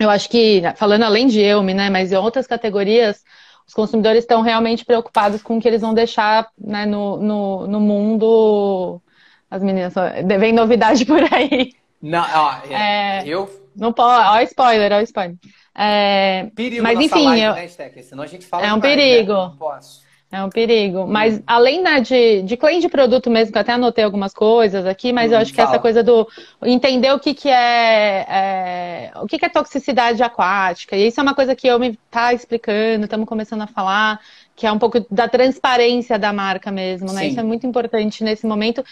[0.00, 3.22] eu acho que, falando além de Elme, né, mas em outras categorias,
[3.66, 7.80] os consumidores estão realmente preocupados com o que eles vão deixar né, no, no, no
[7.80, 9.00] mundo.
[9.48, 9.94] As meninas,
[10.38, 11.72] vem novidade por aí.
[12.02, 13.48] Não, ó, é, é, eu.
[13.76, 15.36] Não pode, ó, spoiler, ó, spoiler.
[15.76, 17.54] É, perigo mas enfim, live, eu...
[17.54, 18.02] né, Steck?
[18.02, 19.32] Senão a gente fala É um demais, perigo.
[19.32, 19.52] Né?
[19.58, 20.04] Posso.
[20.34, 21.06] É um perigo.
[21.06, 24.84] Mas além né, de, de claim de produto mesmo, que eu até anotei algumas coisas
[24.84, 26.26] aqui, mas hum, eu acho que essa coisa do
[26.64, 30.96] entender o que, que é, é, o que, que é toxicidade aquática.
[30.96, 34.18] E isso é uma coisa que eu me tá explicando, estamos começando a falar,
[34.56, 37.22] que é um pouco da transparência da marca mesmo, né?
[37.22, 37.28] Sim.
[37.28, 38.84] Isso é muito importante nesse momento.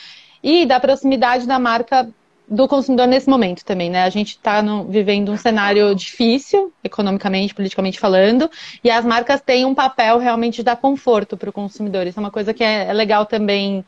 [0.44, 2.08] E da proximidade da marca
[2.48, 4.02] do consumidor nesse momento também, né?
[4.02, 8.50] A gente está vivendo um cenário difícil, economicamente, politicamente falando,
[8.83, 12.07] e as marcas têm um papel realmente de dar conforto para o consumidor.
[12.07, 13.85] Isso é uma coisa que é, é, legal também,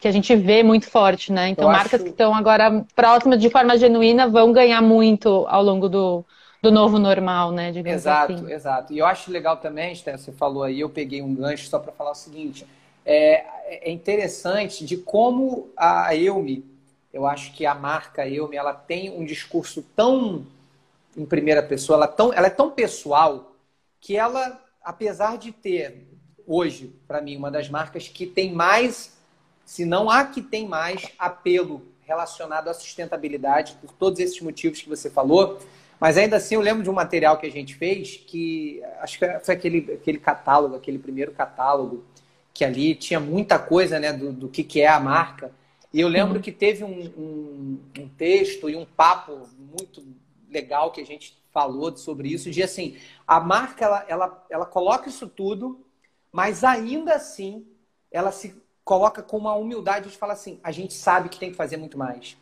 [0.00, 1.48] que a gente vê muito forte, né?
[1.48, 2.04] Então, Eu marcas acho...
[2.04, 6.24] que estão agora próximas de forma genuína vão ganhar muito ao longo do,
[6.62, 7.70] do novo normal, né?
[7.70, 8.52] Digamos exato, assim.
[8.52, 8.92] exato.
[8.92, 11.92] E eu acho legal também, Sté, você falou aí, eu peguei um gancho só para
[11.92, 12.66] falar o seguinte.
[13.06, 13.44] É,
[13.88, 16.73] é interessante de como a Eume
[17.14, 20.44] eu acho que a marca Eume, ela tem um discurso tão
[21.16, 23.52] em primeira pessoa, ela, tão, ela é tão pessoal
[24.00, 26.08] que ela, apesar de ter
[26.44, 29.16] hoje, para mim, uma das marcas que tem mais,
[29.64, 34.88] se não a que tem mais apelo relacionado à sustentabilidade, por todos esses motivos que
[34.88, 35.60] você falou,
[36.00, 39.38] mas ainda assim eu lembro de um material que a gente fez que acho que
[39.38, 42.04] foi aquele, aquele catálogo, aquele primeiro catálogo,
[42.52, 45.52] que ali tinha muita coisa né, do, do que, que é a marca.
[45.94, 46.42] E eu lembro uhum.
[46.42, 50.04] que teve um, um, um, texto e um papo muito
[50.50, 55.08] legal que a gente falou sobre isso, de assim, a marca, ela, ela, ela coloca
[55.08, 55.86] isso tudo,
[56.32, 57.64] mas ainda assim,
[58.10, 61.56] ela se coloca com uma humildade de falar assim, a gente sabe que tem que
[61.56, 62.36] fazer muito mais.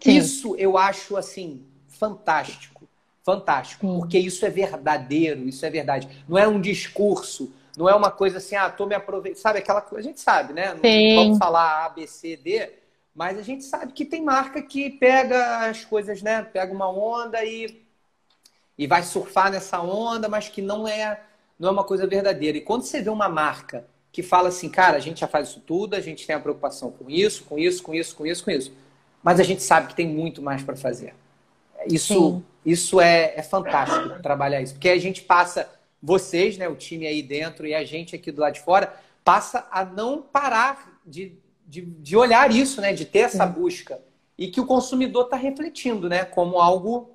[0.00, 0.16] Sim.
[0.16, 2.88] Isso eu acho, assim, fantástico.
[3.24, 3.88] Fantástico.
[3.88, 3.98] Sim.
[3.98, 6.24] Porque isso é verdadeiro, isso é verdade.
[6.28, 9.40] Não é um discurso, não é uma coisa assim, ah, tô me aproveitando.
[9.40, 10.08] Sabe aquela coisa?
[10.08, 10.74] A gente sabe, né?
[10.74, 11.14] Não Sim.
[11.14, 12.72] vamos falar A, B, C, D,
[13.14, 16.42] mas a gente sabe que tem marca que pega as coisas, né?
[16.42, 17.86] Pega uma onda e,
[18.76, 21.20] e vai surfar nessa onda, mas que não é,
[21.56, 22.58] não é uma coisa verdadeira.
[22.58, 25.60] E quando você vê uma marca que fala assim, cara, a gente já faz isso
[25.60, 28.50] tudo, a gente tem a preocupação com isso, com isso, com isso, com isso, com
[28.50, 28.72] isso.
[29.22, 31.14] Mas a gente sabe que tem muito mais para fazer.
[31.86, 37.06] Isso, isso é, é fantástico trabalhar isso, porque a gente passa vocês, né, o time
[37.06, 41.36] aí dentro e a gente aqui do lado de fora, passa a não parar de,
[41.66, 44.00] de, de olhar isso, né, de ter essa busca.
[44.36, 47.10] E que o consumidor está refletindo, né, como algo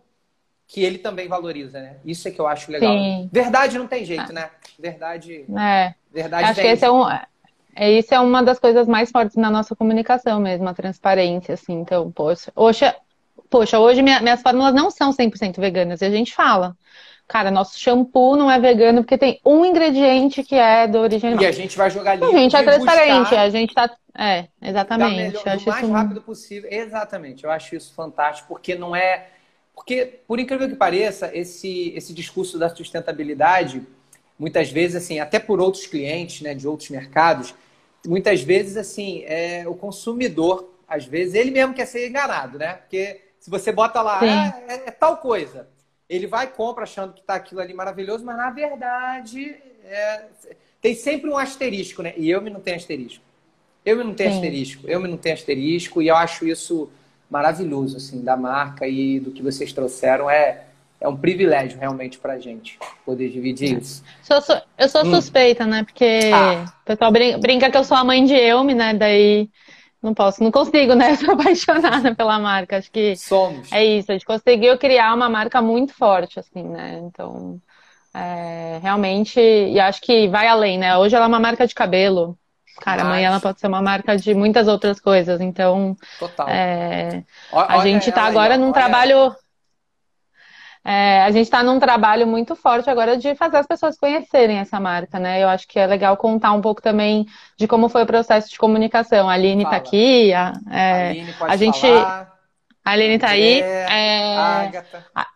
[0.68, 1.98] que ele também valoriza, né?
[2.04, 2.92] Isso é que eu acho legal.
[2.92, 3.30] Sim.
[3.32, 4.50] Verdade não tem jeito, né?
[4.80, 5.46] Verdade.
[5.58, 5.94] É.
[6.12, 7.04] Verdade acho que esse é um.
[7.76, 11.74] É, isso é uma das coisas mais fortes na nossa comunicação mesmo, a transparência, assim.
[11.74, 12.92] Então, poxa, hoje,
[13.50, 16.76] poxa, hoje minha, minhas fórmulas não são 100% veganas, e a gente fala
[17.28, 21.46] cara, nosso shampoo não é vegano porque tem um ingrediente que é da origem animal.
[21.46, 22.36] E a gente vai jogar limpo.
[22.36, 23.90] A gente é transparente, a gente tá.
[24.16, 25.16] É, exatamente.
[25.16, 25.92] Melhor, o mais isso...
[25.92, 26.70] rápido possível.
[26.72, 29.28] Exatamente, eu acho isso fantástico, porque não é.
[29.74, 33.82] Porque, por incrível que pareça, esse, esse discurso da sustentabilidade,
[34.38, 37.56] muitas vezes, assim, até por outros clientes, né, de outros mercados,
[38.06, 42.74] muitas vezes, assim, é, o consumidor, às vezes, ele mesmo quer ser enganado, né?
[42.74, 45.68] Porque se você bota lá, ah, é, é, tal coisa,
[46.10, 50.26] ele vai e compra achando que está aquilo ali maravilhoso, mas na verdade é,
[50.82, 52.14] tem sempre um asterisco, né?
[52.18, 53.24] E eu me não tenho asterisco.
[53.86, 54.36] Eu me não tenho Sim.
[54.38, 54.88] asterisco.
[54.88, 56.90] Eu me não tenho asterisco e eu acho isso
[57.30, 60.30] maravilhoso, assim, da marca e do que vocês trouxeram.
[60.30, 60.64] É,
[61.02, 64.04] é um privilégio realmente pra gente poder dividir isso.
[64.30, 65.16] Eu sou, eu sou hum.
[65.16, 65.84] suspeita, né?
[65.84, 66.66] Porque ah.
[66.82, 68.94] o pessoal brinca que eu sou a mãe de Elme, né?
[68.94, 69.50] Daí
[70.04, 71.16] não posso, não consigo, né?
[71.18, 72.78] Sou apaixonada pela marca.
[72.78, 73.72] Acho que Somos.
[73.72, 74.12] é isso.
[74.12, 77.00] A gente conseguiu criar uma marca muito forte, assim, né?
[77.04, 77.60] Então,
[78.14, 80.98] é, realmente, e acho que vai além, né?
[80.98, 82.38] Hoje ela é uma marca de cabelo.
[82.82, 85.40] Cara, amanhã ela pode ser uma marca de muitas outras coisas.
[85.40, 86.50] Então, Total.
[86.50, 89.34] É, a gente está agora num trabalho.
[90.86, 94.80] É, a gente está num trabalho muito forte agora de fazer as pessoas conhecerem essa
[94.80, 95.42] marca, né?
[95.42, 97.26] Eu acho que é legal contar um pouco também
[97.58, 99.30] de como foi o processo de comunicação.
[99.30, 101.80] A Aline está aqui, a, é, Aline a gente.
[101.80, 102.34] Falar.
[102.84, 103.62] A Aline está aí.
[103.62, 105.06] É, Agatha.
[105.16, 105.28] A,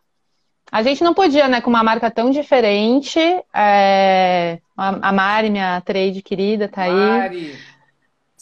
[0.69, 3.19] a gente não podia, né, com uma marca tão diferente.
[3.53, 6.91] É, a Mari, minha trade querida, tá aí.
[6.91, 7.76] Mari!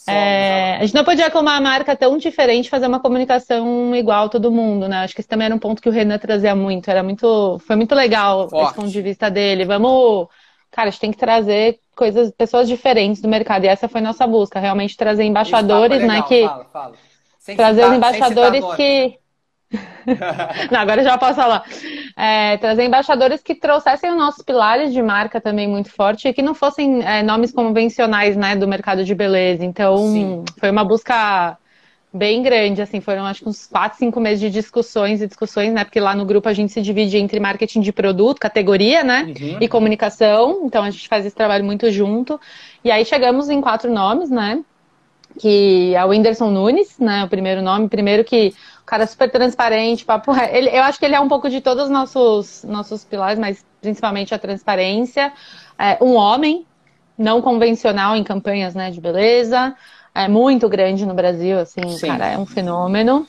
[0.08, 4.52] É, a gente não podia, com uma marca tão diferente, fazer uma comunicação igual todo
[4.52, 4.98] mundo, né?
[4.98, 6.90] Acho que esse também era um ponto que o Renan trazia muito.
[6.90, 8.66] Era muito, foi muito legal Forte.
[8.66, 9.64] esse ponto de vista dele.
[9.64, 10.28] Vamos,
[10.70, 13.64] cara, a gente tem que trazer coisas, pessoas diferentes do mercado.
[13.64, 16.22] E essa foi nossa busca, realmente trazer embaixadores, né?
[16.22, 16.94] Que fala, fala.
[17.56, 19.18] trazer citar, os embaixadores que
[20.70, 21.64] Não, agora já posso falar.
[22.16, 26.42] É, trazer embaixadores que trouxessem os nossos pilares de marca também muito forte e que
[26.42, 29.64] não fossem é, nomes convencionais né, do mercado de beleza.
[29.64, 30.44] Então, Sim.
[30.58, 31.58] foi uma busca
[32.12, 35.84] bem grande, assim, foram acho que uns 4, 5 meses de discussões e discussões, né?
[35.84, 39.24] Porque lá no grupo a gente se divide entre marketing de produto, categoria, né?
[39.38, 39.58] Uhum.
[39.60, 40.62] E comunicação.
[40.64, 42.40] Então a gente faz esse trabalho muito junto.
[42.82, 44.62] E aí chegamos em quatro nomes, né?
[45.38, 47.24] Que é o Whindersson Nunes, né?
[47.24, 47.88] O primeiro nome.
[47.88, 48.54] Primeiro que
[48.86, 50.32] cara super transparente, papo.
[50.50, 53.64] Ele, eu acho que ele é um pouco de todos os nossos, nossos pilares, mas
[53.80, 55.32] principalmente a transparência.
[55.78, 56.64] É, um homem,
[57.18, 59.74] não convencional em campanhas né, de beleza.
[60.14, 62.06] É muito grande no Brasil, assim, Sim.
[62.06, 63.26] cara, é um fenômeno.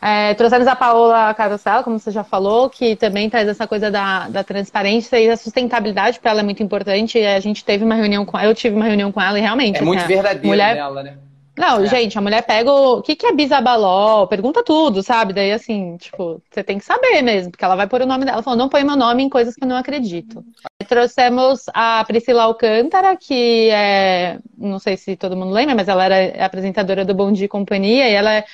[0.00, 4.28] É, trouxemos a Paola Carosella, como você já falou, que também traz essa coisa da,
[4.28, 7.18] da transparência e da sustentabilidade, para ela é muito importante.
[7.18, 9.76] A gente teve uma reunião com eu tive uma reunião com ela e realmente.
[9.76, 10.74] É assim, muito verdadeira mulher...
[10.74, 11.18] dela, né?
[11.58, 11.86] Não, é.
[11.86, 12.98] gente, a mulher pega o...
[12.98, 15.32] o que, que é bisabalol, pergunta tudo, sabe?
[15.32, 18.36] Daí, assim, tipo, você tem que saber mesmo, porque ela vai pôr o nome dela.
[18.36, 20.44] Ela falou, não põe meu nome em coisas que eu não acredito.
[20.88, 26.44] Trouxemos a Priscila Alcântara, que é, não sei se todo mundo lembra, mas ela era
[26.44, 28.44] apresentadora do Bom Dia e Companhia, e ela é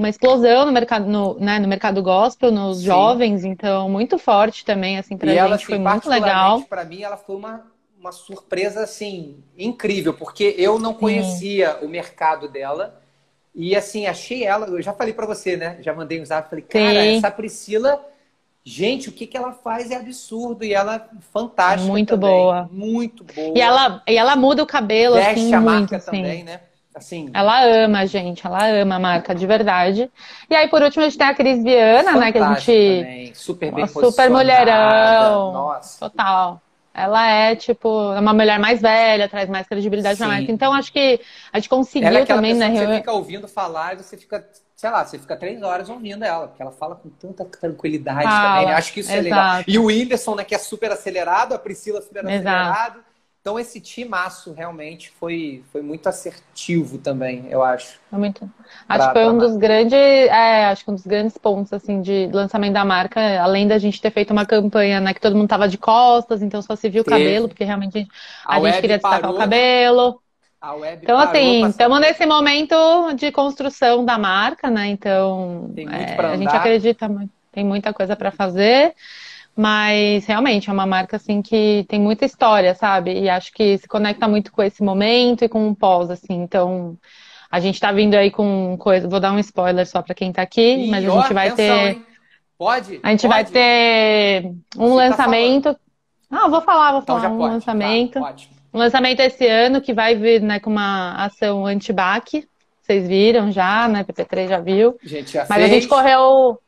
[0.00, 2.84] uma explosão no mercado, no, né, no mercado gospel, nos Sim.
[2.84, 6.62] jovens, então muito forte também, assim, pra e gente, ela, assim, foi muito legal.
[6.62, 11.84] Pra mim, ela foi uma uma surpresa assim incrível, porque eu não conhecia Sim.
[11.84, 12.98] o mercado dela.
[13.54, 15.76] E assim, achei ela, eu já falei para você, né?
[15.82, 17.18] Já mandei um zap, falei, cara, Sim.
[17.18, 18.02] essa Priscila,
[18.64, 22.30] gente, o que, que ela faz é absurdo e ela é fantástica Muito também.
[22.30, 22.68] boa.
[22.72, 23.52] Muito boa.
[23.58, 26.06] E ela, e ela muda o cabelo Veste assim, a muito, marca assim.
[26.06, 26.60] também, né?
[26.94, 27.30] Assim.
[27.32, 30.10] Ela ama, gente, ela ama a marca de verdade.
[30.48, 32.32] E aí, por último, a gente tem a Cris Viana, né?
[32.32, 33.00] Que a gente.
[33.02, 33.34] Também.
[33.34, 35.52] Super bem Super mulherão.
[35.52, 36.10] Nossa.
[36.10, 36.60] Total.
[36.92, 40.24] Ela é, tipo, uma mulher mais velha, traz mais credibilidade Sim.
[40.24, 40.50] na marca.
[40.50, 41.20] Então, acho que
[41.52, 42.74] a gente conseguiu ela é também, né?
[42.74, 46.48] você fica ouvindo falar e você fica, sei lá, você fica três horas ouvindo ela,
[46.48, 48.66] porque ela fala com tanta tranquilidade fala, também.
[48.66, 48.74] Né?
[48.74, 49.20] Acho que isso exato.
[49.20, 49.64] é legal.
[49.68, 53.04] E o Whindersson, né, que é super acelerado, a Priscila super acelerado.
[53.40, 57.98] Então esse timaço realmente foi, foi muito assertivo também, eu acho.
[58.10, 58.50] Foi muito.
[58.86, 62.26] Acho que foi um dos grandes, é, acho que um dos grandes pontos assim de
[62.26, 65.66] lançamento da marca, além da gente ter feito uma campanha, né, que todo mundo tava
[65.68, 68.10] de costas, então só se viu o cabelo, porque realmente a gente,
[68.44, 70.22] a a gente queria destacar parou, o cabelo.
[70.60, 72.74] A web então, assim, estamos nesse momento
[73.14, 74.88] de construção da marca, né?
[74.88, 78.94] Então, é, a gente acredita muito, tem muita coisa para fazer.
[79.56, 83.20] Mas realmente é uma marca assim que tem muita história, sabe?
[83.20, 86.34] E acho que se conecta muito com esse momento e com o pós, assim.
[86.34, 86.96] Então,
[87.50, 89.08] a gente tá vindo aí com coisa.
[89.08, 91.88] Vou dar um spoiler só para quem tá aqui, mas a gente vai atenção, ter.
[91.88, 92.06] Hein?
[92.56, 93.00] Pode?
[93.02, 93.28] A gente pode.
[93.28, 95.74] vai ter um Você tá lançamento.
[95.74, 95.80] Tá
[96.30, 97.34] ah, vou falar, vou então falar.
[97.34, 97.54] um pode.
[97.54, 98.20] lançamento.
[98.20, 98.34] Tá,
[98.72, 102.46] um lançamento esse ano que vai vir né, com uma ação anti-bac.
[102.80, 104.04] Vocês viram já, né?
[104.04, 104.96] PP3 já viu.
[105.02, 105.70] Gente, já Mas fez.
[105.70, 106.58] a gente correu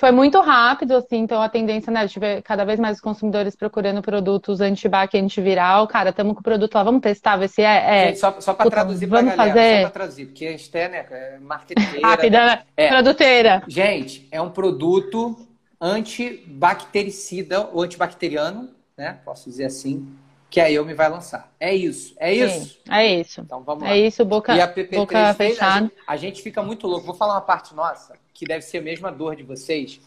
[0.00, 3.54] foi muito rápido, assim, então a tendência, né, de ver cada vez mais os consumidores
[3.54, 5.86] procurando produtos anti-bac e antiviral.
[5.86, 8.02] Cara, estamos com o produto lá, vamos testar, ver se é.
[8.02, 8.06] é...
[8.08, 9.76] Gente, só só para traduzir para galera, fazer...
[9.76, 12.06] só para traduzir, porque a gente tem, né, é marqueteira.
[12.06, 12.62] Rápida, né?
[12.76, 12.88] É.
[12.88, 13.62] Produteira.
[13.68, 15.36] Gente, é um produto
[15.80, 20.08] antibactericida ou antibacteriano, né, posso dizer assim,
[20.54, 21.52] que a Elme vai lançar.
[21.58, 22.66] É isso, é isso.
[22.66, 23.40] Sim, é isso.
[23.40, 23.90] Então vamos lá.
[23.90, 25.78] É isso, boca, e a PP3 boca fez, fechada.
[25.78, 27.04] A gente, a gente fica muito louco.
[27.04, 30.00] Vou falar uma parte nossa, que deve ser a mesma dor de vocês.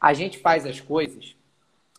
[0.00, 1.34] A gente faz as coisas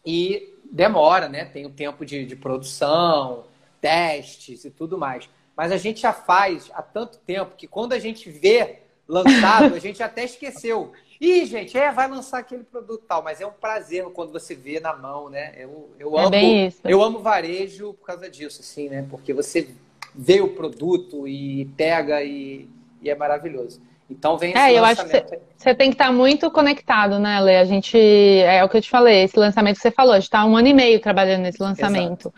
[0.05, 1.43] e demora, né?
[1.43, 3.43] Tem o tempo de, de produção,
[3.81, 5.29] testes e tudo mais.
[5.53, 9.79] Mas a gente já faz há tanto tempo que quando a gente vê lançado, a
[9.79, 10.93] gente até esqueceu.
[11.19, 14.79] Ih, gente, é, vai lançar aquele produto tal, mas é um prazer quando você vê
[14.79, 15.53] na mão, né?
[15.57, 19.05] Eu, eu é amo, eu amo varejo por causa disso, assim, né?
[19.09, 19.69] Porque você
[20.15, 22.69] vê o produto e pega e,
[23.01, 23.81] e é maravilhoso.
[24.09, 25.23] Então vem esse É, eu acho que
[25.57, 27.57] você tem que estar tá muito conectado, né, Lê?
[27.57, 30.27] A gente, é o que eu te falei, esse lançamento que você falou, a gente
[30.27, 32.29] está um ano e meio trabalhando nesse lançamento.
[32.29, 32.33] Exato.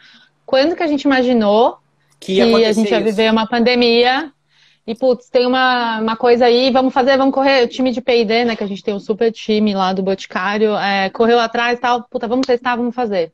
[0.46, 1.78] Quando que a gente imaginou
[2.20, 4.34] que, que a gente ia viver uma pandemia
[4.86, 7.64] e, putz, tem uma, uma coisa aí, vamos fazer, vamos correr.
[7.64, 8.56] O time de PD, né?
[8.56, 12.04] Que a gente tem um super time lá do Boticário, é, correu atrás e tal,
[12.04, 13.32] puta, vamos testar, vamos fazer.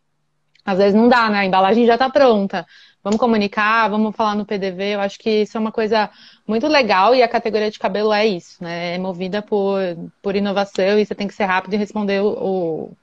[0.66, 1.40] Às vezes não dá, né?
[1.40, 2.66] A embalagem já tá pronta.
[3.02, 4.96] Vamos comunicar, vamos falar no PDV.
[4.96, 6.10] Eu acho que isso é uma coisa
[6.46, 8.96] muito legal e a categoria de cabelo é isso, né?
[8.96, 9.80] É movida por,
[10.22, 12.98] por inovação e você tem que ser rápido e responder o, o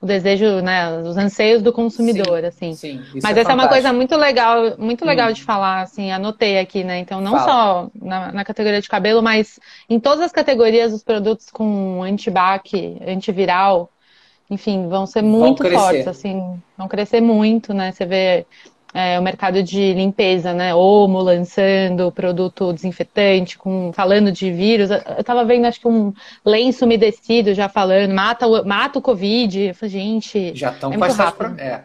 [0.00, 2.74] o desejo, né, os anseios do consumidor, sim, assim.
[2.74, 3.50] Sim, Mas é essa fantástico.
[3.50, 5.32] é uma coisa muito legal, muito legal hum.
[5.32, 6.98] de falar, assim, anotei aqui, né?
[6.98, 7.44] Então, não Fala.
[7.44, 12.98] só na, na, categoria de cabelo, mas em todas as categorias, os produtos com antibac,
[13.06, 13.90] antiviral,
[14.50, 17.90] enfim, vão ser muito vão fortes, assim, vão crescer muito, né?
[17.90, 18.46] Você vê
[18.96, 20.74] é, o mercado de limpeza, né?
[20.74, 24.90] Omo lançando produto desinfetante, com, falando de vírus.
[24.90, 29.60] Eu estava vendo, acho que um lenço umedecido já falando, mata o, mata o Covid.
[29.60, 30.56] Eu falei, gente.
[30.56, 31.30] Já estão é com essas.
[31.32, 31.54] Pra...
[31.58, 31.84] É.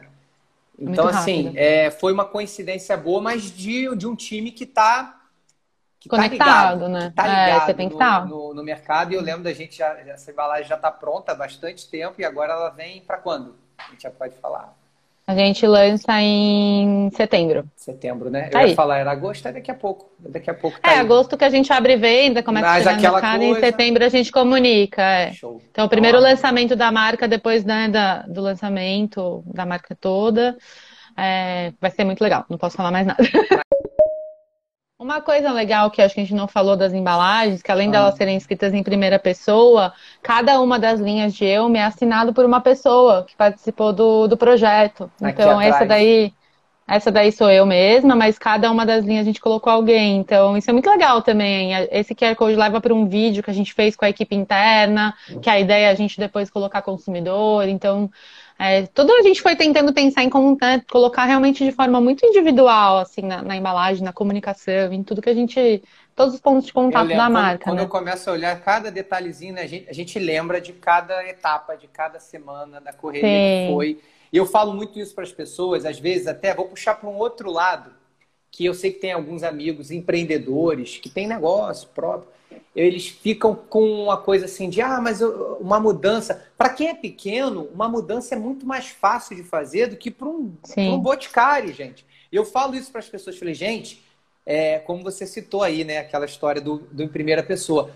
[0.79, 6.09] Então, assim, é, foi uma coincidência boa, mas de, de um time que está tá
[6.09, 7.13] conectado, tá ligado, né?
[7.13, 8.25] Tá ligado é, você tem que estar.
[8.25, 9.11] No, no, no, mercado.
[9.11, 12.23] E eu lembro da gente, já, essa embalagem já está pronta há bastante tempo e
[12.23, 13.57] agora ela vem para quando?
[13.77, 14.73] A gente já pode falar.
[15.31, 17.63] A gente lança em setembro.
[17.73, 18.49] Setembro, né?
[18.51, 20.11] Eu ia falar, era agosto, é daqui a pouco.
[20.19, 20.99] Daqui a pouco tá É, aí.
[20.99, 23.57] agosto que a gente abre venda, começa Mas a no mercado, coisa...
[23.57, 25.01] em setembro a gente comunica.
[25.01, 25.31] É.
[25.31, 25.61] Show.
[25.71, 26.21] Então, o primeiro ah.
[26.21, 30.57] lançamento da marca, depois né, da, do lançamento da marca toda,
[31.17, 32.45] é, vai ser muito legal.
[32.49, 33.23] Não posso falar mais nada.
[35.01, 37.91] Uma coisa legal que acho que a gente não falou das embalagens, que além ah.
[37.93, 42.45] delas serem escritas em primeira pessoa, cada uma das linhas de Eume é assinado por
[42.45, 45.09] uma pessoa que participou do, do projeto.
[45.19, 45.73] Aqui então, atrás.
[45.73, 46.31] essa daí,
[46.87, 50.17] essa daí sou eu mesma, mas cada uma das linhas a gente colocou alguém.
[50.17, 51.71] Então, isso é muito legal também.
[51.89, 55.15] Esse QR Code leva para um vídeo que a gente fez com a equipe interna,
[55.41, 57.67] que a ideia é a gente depois colocar consumidor.
[57.67, 58.07] Então,
[58.63, 62.23] é, tudo a gente foi tentando pensar em como né, colocar realmente de forma muito
[62.23, 65.81] individual, assim, na, na, embalagem, na comunicação, em tudo que a gente.
[66.15, 67.63] Todos os pontos de contato da marca.
[67.63, 67.83] Quando, né?
[67.83, 71.75] eu começo a olhar cada detalhezinho, né, a, gente, a gente lembra de cada etapa,
[71.75, 73.67] de cada semana, da correria Sim.
[73.67, 73.99] que foi.
[74.31, 77.15] E eu falo muito isso para as pessoas, às vezes até vou puxar para um
[77.15, 77.91] outro lado,
[78.51, 82.29] que eu sei que tem alguns amigos empreendedores que têm negócio próprio
[82.75, 85.21] eles ficam com uma coisa assim de ah, mas
[85.59, 86.45] uma mudança.
[86.57, 90.27] Para quem é pequeno, uma mudança é muito mais fácil de fazer do que para
[90.27, 92.05] um, um boticário, gente.
[92.31, 94.01] Eu falo isso para as pessoas, falei, gente,
[94.45, 97.91] é, como você citou aí, né, aquela história do, do em primeira pessoa.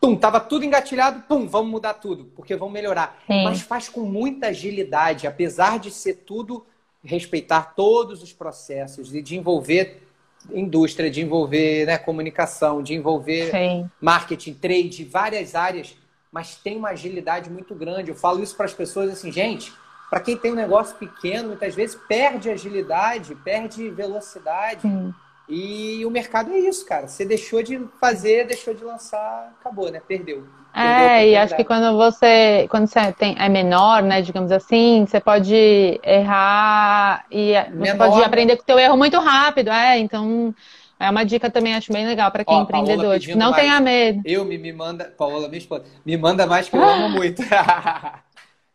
[0.00, 3.22] Pum, tava tudo engatilhado, pum, vamos mudar tudo, porque vamos melhorar.
[3.26, 3.44] Sim.
[3.44, 6.66] Mas faz com muita agilidade, apesar de ser tudo
[7.02, 10.03] respeitar todos os processos e de envolver
[10.52, 13.90] indústria, de envolver né, comunicação, de envolver Sim.
[14.00, 15.96] marketing, trade, várias áreas,
[16.30, 18.10] mas tem uma agilidade muito grande.
[18.10, 19.72] Eu falo isso para as pessoas assim, gente,
[20.10, 24.82] para quem tem um negócio pequeno, muitas vezes perde agilidade, perde velocidade.
[24.82, 25.14] Sim.
[25.48, 27.06] E o mercado é isso, cara.
[27.06, 30.00] Você deixou de fazer, deixou de lançar, acabou, né?
[30.06, 30.46] Perdeu.
[30.74, 35.20] É, e acho que quando você, quando você tem, é menor, né, digamos assim, você
[35.20, 38.24] pode errar e menor, você pode né?
[38.24, 40.52] aprender com o teu erro muito rápido, é, então
[40.98, 43.20] é uma dica também, acho bem legal para quem é empreendedor.
[43.20, 43.62] Tipo, não mais.
[43.62, 44.22] tenha medo.
[44.24, 47.40] Eu me, me manda, Paola, minha esposa, me manda mais que eu amo muito.
[47.50, 48.22] a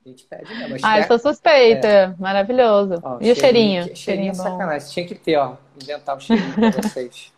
[0.05, 0.77] gente pede mesmo.
[0.83, 1.87] Ah, eu sou suspeita.
[1.87, 2.13] É.
[2.17, 2.95] Maravilhoso.
[3.03, 3.81] Ó, e cheirinho, o cheirinho?
[3.83, 4.89] Cheirinho, cheirinho é sacanagem.
[4.89, 5.55] Tinha que ter, ó.
[5.81, 7.31] Inventar um cheirinho pra vocês.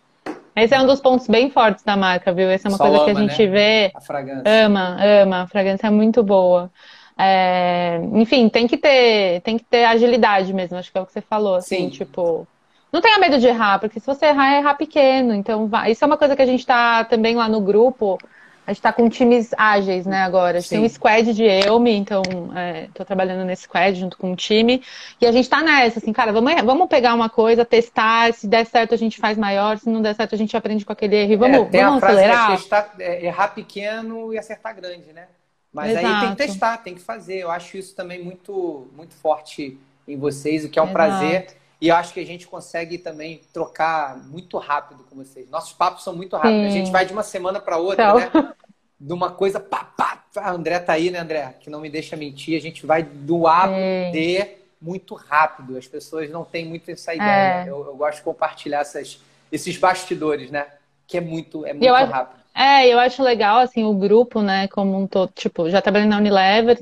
[0.55, 2.49] Esse é um dos pontos bem fortes da marca, viu?
[2.49, 3.51] Essa é uma Só coisa ama, que a gente né?
[3.51, 3.91] vê.
[3.95, 4.65] A fragrância.
[4.65, 5.41] Ama, ama.
[5.43, 6.69] A fragrância é muito boa.
[7.17, 8.01] É...
[8.13, 11.21] Enfim, tem que ter, tem que ter agilidade mesmo, acho que é o que você
[11.21, 11.89] falou, assim, Sim.
[11.89, 12.47] tipo.
[12.91, 15.33] Não tenha medo de errar, porque se você errar, é errar pequeno.
[15.33, 15.91] Então, vai.
[15.91, 18.17] isso é uma coisa que a gente tá também lá no grupo.
[18.65, 20.57] A gente está com times ágeis, né, agora.
[20.57, 20.75] A gente Sim.
[20.77, 24.83] tem um squad de Elme, então estou é, trabalhando nesse squad junto com o time.
[25.19, 28.65] E a gente está nessa, assim, cara, vamos, vamos pegar uma coisa, testar, se der
[28.65, 31.33] certo a gente faz maior, se não der certo a gente aprende com aquele erro.
[31.33, 32.47] E vamos, é, tem vamos a frase acelerar.
[32.47, 35.27] Que é, testar, é, errar pequeno e acertar grande, né?
[35.73, 36.05] Mas Exato.
[36.05, 37.39] aí tem que testar, tem que fazer.
[37.39, 40.93] Eu acho isso também muito, muito forte em vocês, o que é um Exato.
[40.93, 41.60] prazer.
[41.81, 45.49] E eu acho que a gente consegue também trocar muito rápido com vocês.
[45.49, 46.61] Nossos papos são muito rápidos.
[46.61, 46.67] Sim.
[46.67, 48.41] A gente vai de uma semana para outra, então...
[48.43, 48.53] né?
[48.99, 51.55] De uma coisa, pá, pá, a André tá aí, né, André?
[51.59, 52.55] Que não me deixa mentir.
[52.55, 55.75] A gente vai do A pro D muito rápido.
[55.75, 57.63] As pessoas não têm muito essa ideia.
[57.63, 57.69] É.
[57.69, 59.19] Eu, eu, gosto de compartilhar essas,
[59.51, 60.67] esses bastidores, né?
[61.07, 62.40] Que é muito, é muito eu rápido.
[62.53, 66.17] É, eu acho legal, assim, o grupo, né, como um todo, tipo, já trabalhei na
[66.17, 66.77] Unilever,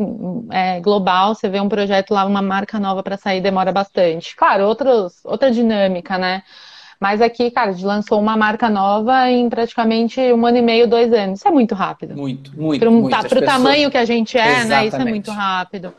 [0.52, 4.36] é, global, você vê um projeto lá, uma marca nova para sair, demora bastante.
[4.36, 6.42] Claro, outros, outra dinâmica, né?
[7.00, 10.86] Mas aqui, cara, a gente lançou uma marca nova em praticamente um ano e meio,
[10.86, 11.40] dois anos.
[11.40, 12.14] Isso é muito rápido.
[12.16, 12.80] Muito, muito.
[12.80, 14.70] Para o tá, tamanho que a gente é, Exatamente.
[14.70, 14.86] né?
[14.88, 15.94] Isso é muito rápido.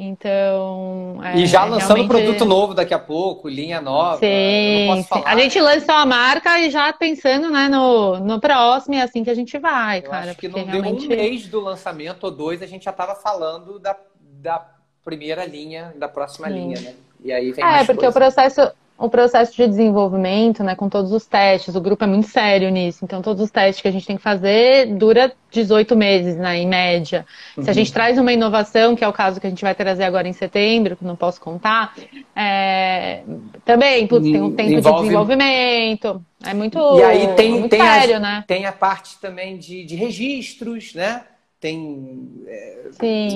[0.00, 1.18] Então.
[1.24, 2.08] É, e já lançando realmente...
[2.08, 4.18] produto novo daqui a pouco, linha nova.
[4.18, 5.22] Sim, sim.
[5.24, 9.30] A gente lança uma marca e já pensando né, no, no próximo, é assim que
[9.30, 10.30] a gente vai, Eu cara.
[10.30, 11.08] Acho que não realmente...
[11.08, 14.64] deu um mês do lançamento ou dois, a gente já estava falando da, da
[15.04, 16.54] primeira linha, da próxima sim.
[16.54, 16.94] linha, né?
[17.24, 18.10] E aí vem É, porque coisa.
[18.10, 22.26] o processo, o processo de desenvolvimento, né, com todos os testes, o grupo é muito
[22.26, 26.36] sério nisso, então todos os testes que a gente tem que fazer dura 18 meses,
[26.36, 27.24] né, em média.
[27.56, 27.62] Uhum.
[27.62, 30.02] Se a gente traz uma inovação, que é o caso que a gente vai trazer
[30.02, 31.94] agora em setembro, que não posso contar,
[32.34, 33.22] é...
[33.64, 34.98] também, putz, tem um tempo Envolve...
[34.98, 38.44] de desenvolvimento, é muito, e aí tem, muito tem sério, a, né?
[38.48, 41.22] Tem a parte também de, de registros, né?
[41.60, 42.88] Tem, é,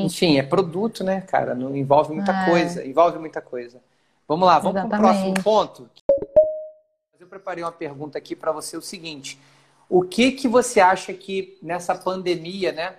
[0.04, 1.54] enfim, é produto, né, cara?
[1.54, 2.46] Não envolve muita é.
[2.46, 3.80] coisa, envolve muita coisa.
[4.32, 5.90] Vamos lá, vamos para o próximo ponto.
[7.20, 9.38] Eu preparei uma pergunta aqui para você, o seguinte.
[9.90, 12.94] O que, que você acha que nessa pandemia, né,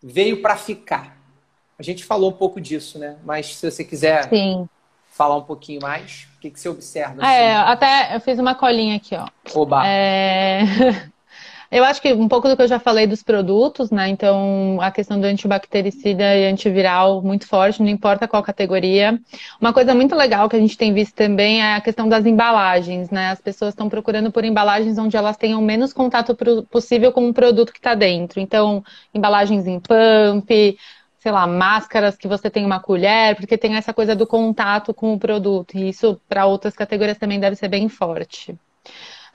[0.00, 1.16] veio para ficar?
[1.76, 3.18] A gente falou um pouco disso, né?
[3.24, 4.68] Mas se você quiser Sim.
[5.08, 7.24] falar um pouquinho mais, o que, que você observa?
[7.24, 7.32] Assim?
[7.32, 9.26] É, até eu fiz uma colinha aqui, ó.
[9.56, 9.84] Oba!
[9.84, 10.60] É...
[11.72, 14.06] Eu acho que um pouco do que eu já falei dos produtos, né?
[14.06, 19.18] Então, a questão do antibactericida e antiviral muito forte, não importa qual categoria.
[19.58, 23.08] Uma coisa muito legal que a gente tem visto também é a questão das embalagens,
[23.10, 23.30] né?
[23.30, 26.36] As pessoas estão procurando por embalagens onde elas tenham menos contato
[26.70, 28.38] possível com o produto que está dentro.
[28.38, 30.78] Então, embalagens em pump,
[31.20, 35.14] sei lá, máscaras que você tem uma colher, porque tem essa coisa do contato com
[35.14, 35.74] o produto.
[35.78, 38.54] E isso, para outras categorias, também deve ser bem forte.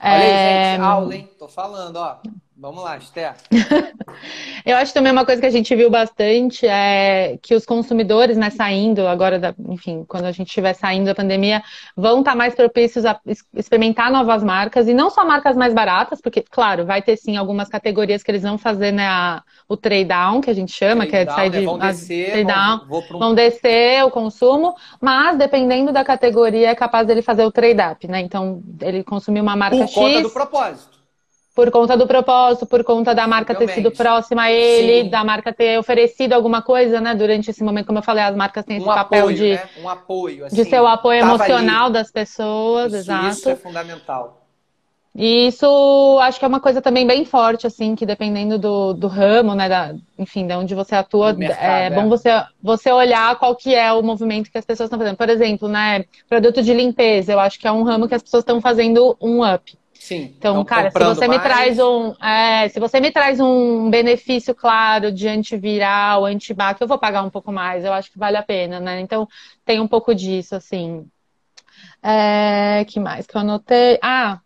[0.06, 0.72] Olha aí, é...
[0.72, 1.30] gente, aula, hein?
[1.38, 2.18] Tô falando, ó.
[2.60, 3.34] Vamos lá, Esther.
[4.66, 8.50] Eu acho também uma coisa que a gente viu bastante é que os consumidores, né,
[8.50, 11.62] saindo agora, da, enfim, quando a gente estiver saindo da pandemia,
[11.96, 13.18] vão estar tá mais propícios a
[13.54, 17.68] experimentar novas marcas e não só marcas mais baratas, porque, claro, vai ter sim algumas
[17.68, 21.10] categorias que eles vão fazer, né, a, o trade down, que a gente chama, trade
[21.10, 21.60] que é de sair né?
[21.60, 21.64] de.
[21.64, 23.18] Vão descer, down, vão, um...
[23.20, 28.08] vão descer o consumo, mas dependendo da categoria, é capaz dele fazer o trade up,
[28.08, 28.20] né?
[28.20, 29.94] Então, ele consumir uma marca Por X.
[29.94, 30.97] Por conta do propósito
[31.58, 35.10] por conta do propósito, por conta da marca ter sido próxima a ele, Sim.
[35.10, 37.16] da marca ter oferecido alguma coisa, né?
[37.16, 39.68] Durante esse momento, como eu falei, as marcas têm um esse papel apoio, de, né?
[39.82, 41.94] um apoio, assim, de ser o apoio emocional ali.
[41.94, 43.26] das pessoas, isso, exato.
[43.26, 44.46] Isso é fundamental.
[45.16, 49.08] E isso acho que é uma coisa também bem forte, assim, que dependendo do, do
[49.08, 52.30] ramo, né, da, enfim, de onde você atua, mercado, é, é bom você,
[52.62, 55.16] você olhar qual que é o movimento que as pessoas estão fazendo.
[55.16, 58.42] Por exemplo, né, produto de limpeza, eu acho que é um ramo que as pessoas
[58.42, 59.76] estão fazendo um up.
[59.98, 60.34] Sim.
[60.38, 61.40] Então, cara, se você mais...
[61.40, 66.88] me traz um, é, se você me traz um benefício claro de antiviral, antibac, eu
[66.88, 67.84] vou pagar um pouco mais.
[67.84, 69.00] Eu acho que vale a pena, né?
[69.00, 69.28] Então,
[69.64, 71.06] tem um pouco disso, assim.
[72.02, 73.98] É, que mais que eu anotei?
[74.00, 74.40] Ah,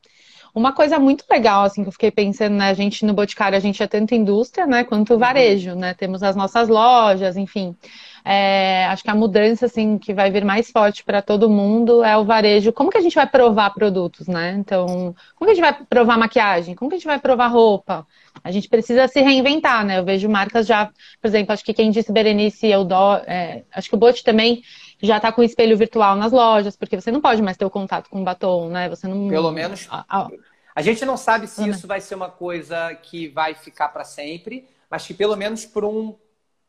[0.55, 2.71] uma coisa muito legal, assim, que eu fiquei pensando, né?
[2.71, 4.85] A gente no Boticário, a gente é tanto indústria, né?
[4.85, 5.95] Quanto varejo, né?
[5.95, 7.77] Temos as nossas lojas, enfim.
[8.25, 12.17] É, acho que a mudança assim que vai vir mais forte para todo mundo é
[12.17, 12.73] o varejo.
[12.73, 14.55] Como que a gente vai provar produtos, né?
[14.59, 16.75] Então, como que a gente vai provar maquiagem?
[16.75, 18.07] Como que a gente vai provar roupa?
[18.45, 19.99] A gente precisa se reinventar, né?
[19.99, 20.87] Eu vejo marcas já,
[21.21, 22.87] por exemplo, acho que quem disse Berenice, eu
[23.27, 24.63] é, acho que o Bote também
[25.03, 28.09] já está com espelho virtual nas lojas, porque você não pode mais ter o contato
[28.09, 28.89] com o batom, né?
[28.89, 29.29] Você não.
[29.29, 29.89] Pelo menos.
[29.91, 30.29] A,
[30.75, 34.65] a gente não sabe se isso vai ser uma coisa que vai ficar para sempre,
[34.89, 36.15] mas que pelo menos por um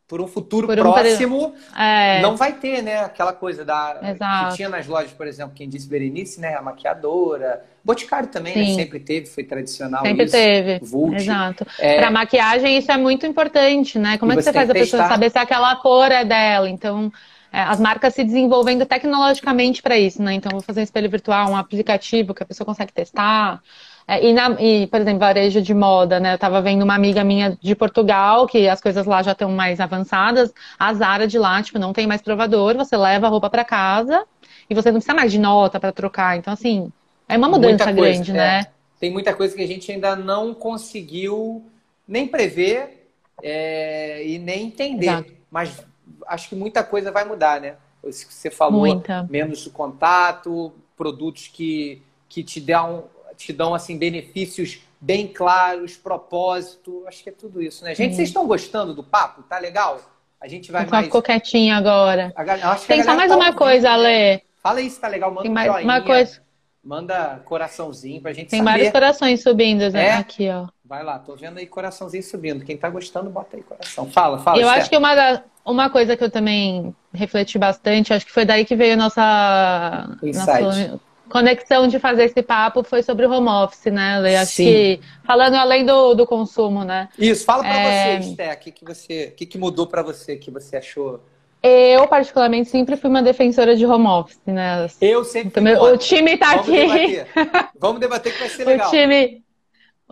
[0.08, 2.22] por um futuro por um próximo, é...
[2.22, 3.00] não vai ter, né?
[3.00, 4.50] Aquela coisa da Exato.
[4.50, 6.56] que tinha nas lojas, por exemplo, quem disse Berenice, né?
[6.56, 7.64] A maquiadora.
[7.84, 8.76] Boticário também, né?
[8.76, 10.04] Sempre teve, foi tradicional.
[10.04, 10.34] Sempre isso.
[10.34, 10.80] teve.
[10.86, 11.16] Vult.
[11.16, 11.66] Exato.
[11.80, 11.98] É...
[11.98, 14.18] Para maquiagem, isso é muito importante, né?
[14.18, 16.70] Como e é que você, faz a pessoa saber se aquela cor é dela?
[16.70, 17.12] Então,
[17.52, 20.34] é, as marcas se desenvolvendo tecnologicamente para isso, né?
[20.34, 23.62] Então, vou fazer um espelho virtual, um aplicativo que a pessoa consegue testar.
[24.08, 26.34] É, e, na, e, por exemplo, varejo de moda, né?
[26.34, 29.80] Eu tava vendo uma amiga minha de Portugal, que as coisas lá já estão mais
[29.80, 30.54] avançadas.
[30.78, 34.26] A Zara de lá, tipo, não tem mais provador, você leva a roupa para casa
[34.70, 36.38] e você não precisa mais de nota para trocar.
[36.38, 36.92] Então, assim,
[37.28, 38.34] é uma mudança grande, é.
[38.34, 38.68] né?
[39.00, 41.66] Tem muita coisa que a gente ainda não conseguiu
[42.08, 43.10] nem prever
[43.42, 45.08] é, e nem entender.
[45.08, 45.34] Exato.
[45.50, 45.86] Mas
[46.28, 47.76] acho que muita coisa vai mudar, né?
[48.04, 49.24] Você falou Muita.
[49.30, 53.06] menos contato, produtos que, que te dão,
[53.38, 57.04] te dão assim, benefícios bem claros, propósito.
[57.08, 57.94] Acho que é tudo isso, né?
[57.94, 58.16] Gente, Sim.
[58.18, 59.44] vocês estão gostando do papo?
[59.44, 60.00] Tá legal?
[60.40, 61.06] A gente vai mais.
[61.06, 62.34] Ficou quietinho agora.
[62.36, 64.42] A, Tem só mais tá uma coisa, Ale.
[64.62, 66.42] Fala aí se tá legal, manda Tem mais um joinha, uma coisa.
[66.84, 68.72] Manda coraçãozinho pra gente Tem saber.
[68.72, 70.08] Tem vários corações subindo né?
[70.08, 70.14] é?
[70.14, 70.68] aqui, ó.
[70.84, 72.66] Vai lá, tô vendo aí coraçãozinho subindo.
[72.66, 74.10] Quem tá gostando, bota aí coração.
[74.12, 74.62] Fala, fala.
[74.62, 78.44] Eu acho que uma, da, uma coisa que eu também refleti bastante, acho que foi
[78.46, 81.00] daí que veio a nossa, nossa
[81.34, 84.36] conexão de fazer esse papo foi sobre o home office, né, Lê?
[84.36, 84.66] Acho Sim.
[84.66, 87.10] que falando além do, do consumo, né?
[87.18, 88.22] Isso, fala para é...
[88.22, 91.20] você, Esté, o que, que, você, que, que mudou para você, que você achou
[91.66, 94.86] eu, particularmente, sempre fui uma defensora de home office, né?
[95.00, 95.74] Eu sempre fui.
[95.74, 97.08] O time tá Vamos aqui.
[97.08, 97.28] Debater.
[97.80, 98.88] Vamos debater que vai ser legal.
[98.90, 99.42] O time,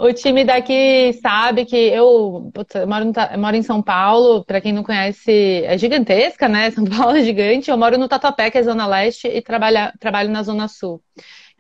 [0.02, 4.44] o time daqui sabe que eu, putz, eu, moro, no, eu moro, em São Paulo,
[4.44, 6.70] para quem não conhece, é gigantesca, né?
[6.72, 7.70] São Paulo é gigante.
[7.70, 11.02] Eu moro no Tatuapé, que é Zona Leste, e trabalho, trabalho na Zona Sul.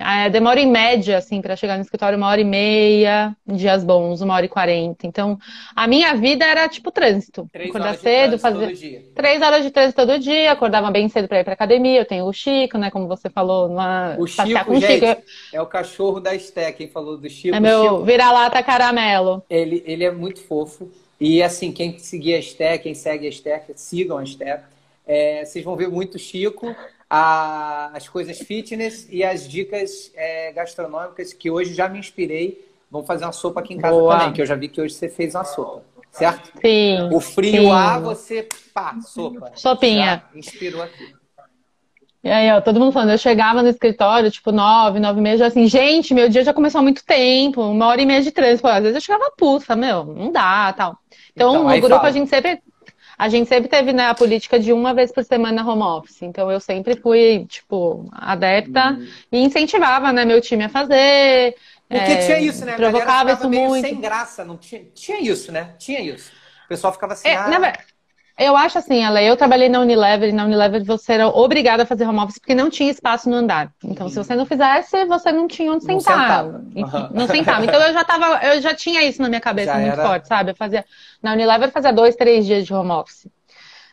[0.02, 4.22] É, demora em média, assim, para chegar no escritório uma hora e meia, dias bons,
[4.22, 5.06] uma hora e quarenta.
[5.06, 5.38] Então,
[5.76, 7.47] a minha vida era tipo trânsito.
[7.52, 9.12] Três Acordar cedo, fazer.
[9.16, 11.99] Três horas de trânsito todo dia, acordava bem cedo para ir pra academia.
[11.99, 12.89] Eu tenho o Chico, né?
[12.89, 14.16] Como você falou, uma...
[14.18, 15.22] o Chico, com gente, Chico.
[15.54, 17.56] é o cachorro da Esté, quem falou do Chico.
[17.56, 19.43] É meu vira-lata caramelo.
[19.49, 20.89] Ele, ele é muito fofo.
[21.20, 24.62] E assim, quem seguir a Esté, quem segue a Esté, sigam a Esté.
[25.06, 26.76] É, vocês vão ver muito Chico
[27.14, 32.66] a, as coisas fitness e as dicas é, gastronômicas que hoje já me inspirei.
[32.89, 34.18] Vamos fazer uma sopa aqui em casa Boa.
[34.18, 36.49] também, que eu já vi que hoje você fez uma sopa, certo?
[36.62, 37.09] Sim.
[37.12, 37.70] O frio sim.
[37.70, 39.51] A, você, pá, sopa.
[39.55, 40.24] Sopinha.
[40.34, 41.14] Já inspirou aqui.
[42.24, 45.38] E aí, ó, todo mundo falando, eu chegava no escritório, tipo, nove, nove e meia,
[45.38, 48.32] já assim, gente, meu dia já começou há muito tempo, uma hora e meia de
[48.32, 48.68] trânsito.
[48.68, 50.97] Às vezes eu chegava puta, meu, não dá, tal.
[51.32, 52.07] Então, então no grupo fala.
[52.07, 52.62] a gente sempre
[53.22, 56.24] a gente sempre teve né, a política de uma vez por semana home office.
[56.24, 59.07] Então eu sempre fui, tipo, adepta uhum.
[59.32, 61.55] e incentivava, né, meu time a fazer.
[61.88, 62.74] Porque é, tinha isso, né?
[62.74, 63.88] Provocava isso muito.
[63.88, 65.76] sem graça, não tinha, tinha isso, né?
[65.78, 66.32] Tinha isso.
[66.65, 67.28] O pessoal ficava assim.
[67.28, 67.47] É, ah...
[67.47, 67.74] na,
[68.42, 71.86] eu acho assim, ela, eu trabalhei na Unilever e na Unilever você era obrigada a
[71.86, 73.72] fazer home office porque não tinha espaço no andar.
[73.84, 76.44] Então, se você não fizesse, você não tinha onde sentar.
[76.44, 77.12] Não sentava.
[77.14, 77.66] Não sentava.
[77.66, 80.08] Então eu já tava, eu já tinha isso na minha cabeça já muito era...
[80.08, 80.52] forte, sabe?
[80.52, 80.84] Eu fazia,
[81.22, 83.28] na Unilever fazia dois, três dias de home office.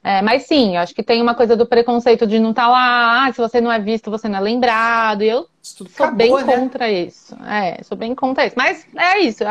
[0.03, 2.69] É, mas sim, eu acho que tem uma coisa do preconceito de não estar tá
[2.69, 5.23] lá, ah, se você não é visto, você não é lembrado.
[5.23, 6.57] E eu sou acabou, bem né?
[6.57, 7.37] contra isso.
[7.45, 8.55] É, sou bem contra isso.
[8.57, 9.43] Mas é isso.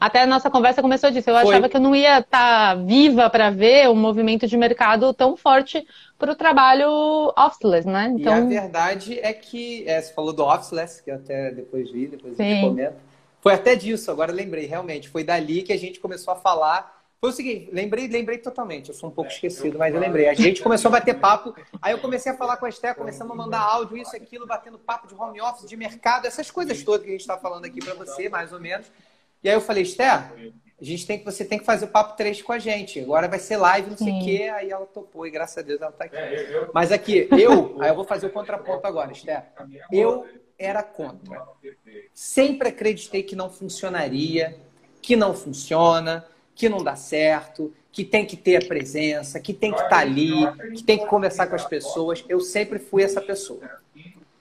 [0.00, 1.28] Até a nossa conversa começou disso.
[1.28, 1.50] Eu Foi.
[1.54, 5.36] achava que eu não ia estar tá viva para ver um movimento de mercado tão
[5.36, 5.86] forte
[6.18, 6.88] para o trabalho
[7.36, 8.14] officeless, né?
[8.16, 8.50] Então...
[8.50, 12.06] E a verdade é que, é, você falou do officeless, que eu até depois vi,
[12.06, 13.06] depois eu comento.
[13.40, 15.08] Foi até disso, agora lembrei, realmente.
[15.08, 16.95] Foi dali que a gente começou a falar
[17.26, 18.90] foi o seguinte, lembrei, lembrei totalmente.
[18.90, 20.28] Eu sou um pouco esquecido, mas eu lembrei.
[20.28, 23.32] A gente começou a bater papo, aí eu comecei a falar com a Esté, começamos
[23.32, 27.02] a mandar áudio, isso, aquilo, batendo papo de home office, de mercado, essas coisas todas
[27.02, 28.86] que a gente está falando aqui para você, mais ou menos.
[29.42, 30.30] E aí eu falei, Esté, a
[30.80, 33.00] gente tem que, você tem que fazer o papo 3 com a gente.
[33.00, 34.52] Agora vai ser live, não sei o quê.
[34.54, 36.16] Aí ela topou e graças a Deus ela está aqui.
[36.72, 39.46] Mas aqui, eu, aí eu vou fazer o contraponto agora, Esté.
[39.90, 41.42] Eu era contra.
[42.14, 44.60] Sempre acreditei que não funcionaria,
[45.02, 46.24] que não funciona
[46.56, 49.98] que não dá certo, que tem que ter a presença, que tem que estar tá
[49.98, 50.32] ali,
[50.74, 52.24] que tem que conversar com as pessoas.
[52.28, 53.60] Eu sempre fui essa pessoa.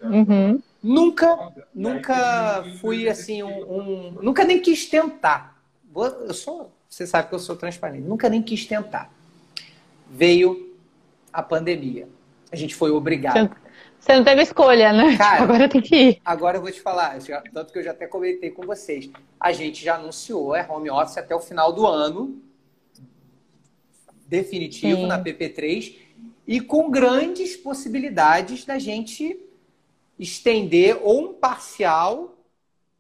[0.02, 0.62] Uhum.
[0.82, 5.60] Nunca, nunca fui assim um, um, nunca nem quis tentar.
[5.94, 8.04] Eu sou, você sabe que eu sou transparente.
[8.04, 9.12] Nunca nem quis tentar.
[10.10, 10.74] Veio
[11.34, 12.08] a pandemia.
[12.52, 13.56] A gente foi obrigado.
[14.06, 15.18] Você não teve escolha, né?
[15.18, 16.22] Cara, agora tem que ir.
[16.24, 17.18] Agora eu vou te falar,
[17.52, 19.10] tanto que eu já até comentei com vocês.
[19.40, 22.40] A gente já anunciou, é home office até o final do ano,
[24.28, 25.08] definitivo Sim.
[25.08, 25.96] na PP3,
[26.46, 29.40] e com grandes possibilidades da gente
[30.20, 32.38] estender ou um parcial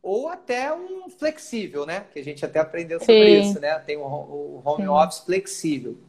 [0.01, 2.05] ou até um flexível, né?
[2.11, 3.49] Que a gente até aprendeu sobre Sim.
[3.49, 3.77] isso, né?
[3.77, 4.89] Tem o, home Sim.
[4.89, 5.99] office flexível,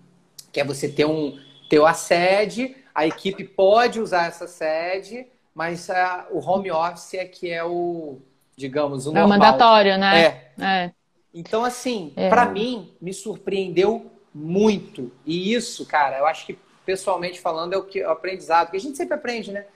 [0.51, 1.39] que é você ter um
[1.69, 7.27] ter a sede a equipe pode usar essa sede, mas a, o home office é
[7.27, 8.23] que é o,
[8.57, 9.23] digamos, o normal.
[9.23, 10.25] É o mandatório, né?
[10.25, 10.53] É.
[10.59, 10.93] é.
[11.35, 12.31] Então, assim, é.
[12.31, 15.13] para mim, me surpreendeu muito.
[15.27, 18.81] E isso, cara, eu acho que, pessoalmente falando, é o, que, o aprendizado, que a
[18.81, 19.67] gente sempre aprende, né?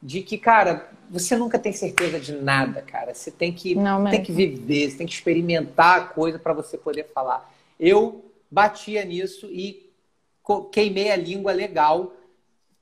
[0.00, 3.12] De que, cara, você nunca tem certeza de nada, cara.
[3.12, 6.78] Você tem que, Não, tem que viver, você tem que experimentar a coisa para você
[6.78, 7.52] poder falar.
[7.80, 9.90] Eu batia nisso e
[10.70, 12.12] queimei a língua legal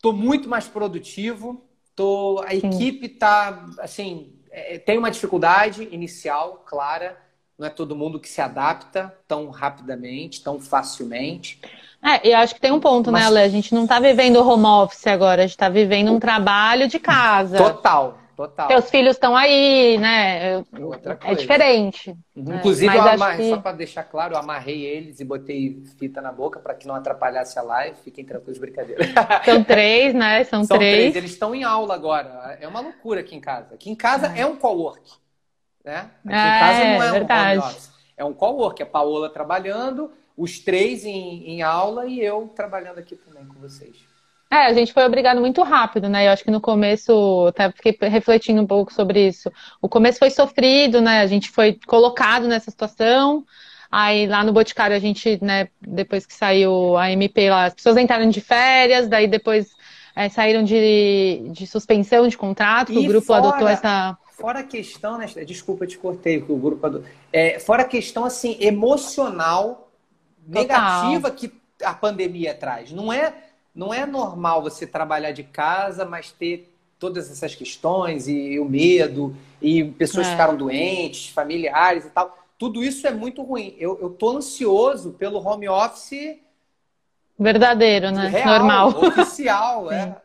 [0.07, 1.65] Estou muito mais produtivo.
[1.97, 2.69] Tô, a Sim.
[2.69, 7.17] equipe está, assim, é, tem uma dificuldade inicial, clara,
[7.59, 11.59] não é todo mundo que se adapta tão rapidamente, tão facilmente.
[12.01, 13.33] É, e acho que tem um ponto, né, Mas...
[13.33, 13.47] né, Ale?
[13.47, 17.01] A gente não está vivendo home office agora, a gente está vivendo um trabalho de
[17.01, 17.57] casa.
[17.57, 18.69] Total, total.
[18.69, 20.63] Teus filhos estão aí, né?
[21.25, 22.11] É diferente.
[22.37, 22.45] Uhum.
[22.45, 22.57] Né?
[22.57, 23.55] Inclusive, eu amarrei, que...
[23.55, 26.95] só para deixar claro, eu amarrei eles e botei fita na boca para que não
[26.95, 27.97] atrapalhasse a live.
[28.05, 29.03] Fiquem tranquilos, brincadeira.
[29.45, 30.45] São três, né?
[30.45, 30.97] São, São três.
[30.97, 31.17] três.
[31.17, 32.59] Eles estão em aula agora.
[32.61, 33.75] É uma loucura aqui em casa.
[33.75, 35.11] Aqui em casa é, é um co-work.
[35.83, 36.11] Né?
[36.25, 37.59] Aqui é, em casa não é verdade.
[37.59, 37.91] um office.
[38.19, 38.83] É um co-work.
[38.83, 44.16] A Paola trabalhando, os três em, em aula e eu trabalhando aqui também com vocês.
[44.51, 46.27] É, a gente foi obrigado muito rápido, né?
[46.27, 49.51] Eu acho que no começo, até fiquei refletindo um pouco sobre isso.
[49.83, 51.21] O começo foi sofrido, né?
[51.21, 53.45] A gente foi colocado nessa situação.
[53.91, 57.97] Aí lá no Boticário a gente, né, depois que saiu a MP lá, as pessoas
[57.97, 59.69] entraram de férias, daí depois
[60.15, 64.19] é, saíram de, de suspensão de contrato, e o grupo fora, adotou essa.
[64.33, 65.27] Fora a questão, né?
[65.47, 67.09] Desculpa, te cortei, que o grupo adotou.
[67.33, 69.91] É, fora a questão assim, emocional
[70.53, 71.11] Total.
[71.11, 72.93] negativa que a pandemia traz.
[72.93, 73.33] Não é
[73.77, 79.37] não é normal você trabalhar de casa, mas ter todas essas questões e o medo,
[79.61, 80.31] e pessoas é.
[80.31, 82.37] ficaram doentes, familiares e tal.
[82.59, 83.77] Tudo isso é muito ruim.
[83.79, 86.39] Eu, eu tô ansioso pelo home office
[87.39, 88.29] verdadeiro, né?
[88.29, 88.89] Real, Normal.
[89.09, 90.17] Oficial, é.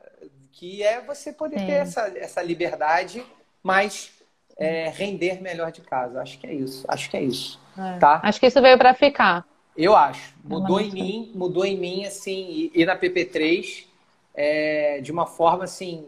[0.53, 1.65] Que é você poder Sim.
[1.65, 3.21] ter essa, essa liberdade,
[3.61, 4.11] mas
[4.57, 6.21] é, render melhor de casa.
[6.21, 6.85] Acho que é isso.
[6.87, 7.59] Acho que é isso.
[7.77, 7.97] É.
[7.97, 8.21] Tá?
[8.23, 9.45] Acho que isso veio para ficar.
[9.75, 10.33] Eu acho.
[10.43, 13.85] Mudou em mim, mudou em mim, assim, e, na PP3
[14.33, 16.07] é, de uma forma, assim,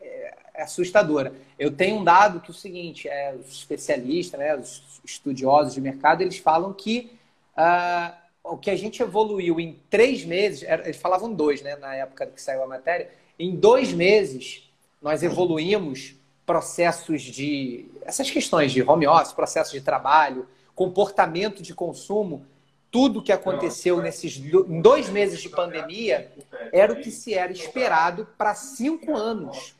[0.00, 1.32] é, assustadora.
[1.58, 5.80] Eu tenho um dado que é o seguinte, é, os especialistas, né, os estudiosos de
[5.80, 7.10] mercado, eles falam que
[7.56, 8.14] uh,
[8.44, 12.40] o que a gente evoluiu em três meses, eles falavam dois, né, na época que
[12.40, 14.70] saiu a matéria, em dois meses
[15.00, 16.14] nós evoluímos
[16.44, 17.86] processos de...
[18.02, 22.46] essas questões de home office, processos de trabalho, comportamento de consumo,
[22.90, 24.40] tudo que aconteceu nesses
[24.82, 26.32] dois meses de pandemia
[26.72, 29.74] era o que se era esperado para cinco anos.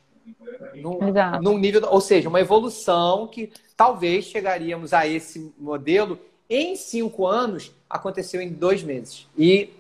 [0.75, 0.99] Num,
[1.41, 6.19] num, nível, ou seja, uma evolução que talvez chegaríamos a esse modelo
[6.51, 9.27] em cinco anos, aconteceu em dois meses.
[9.37, 9.71] E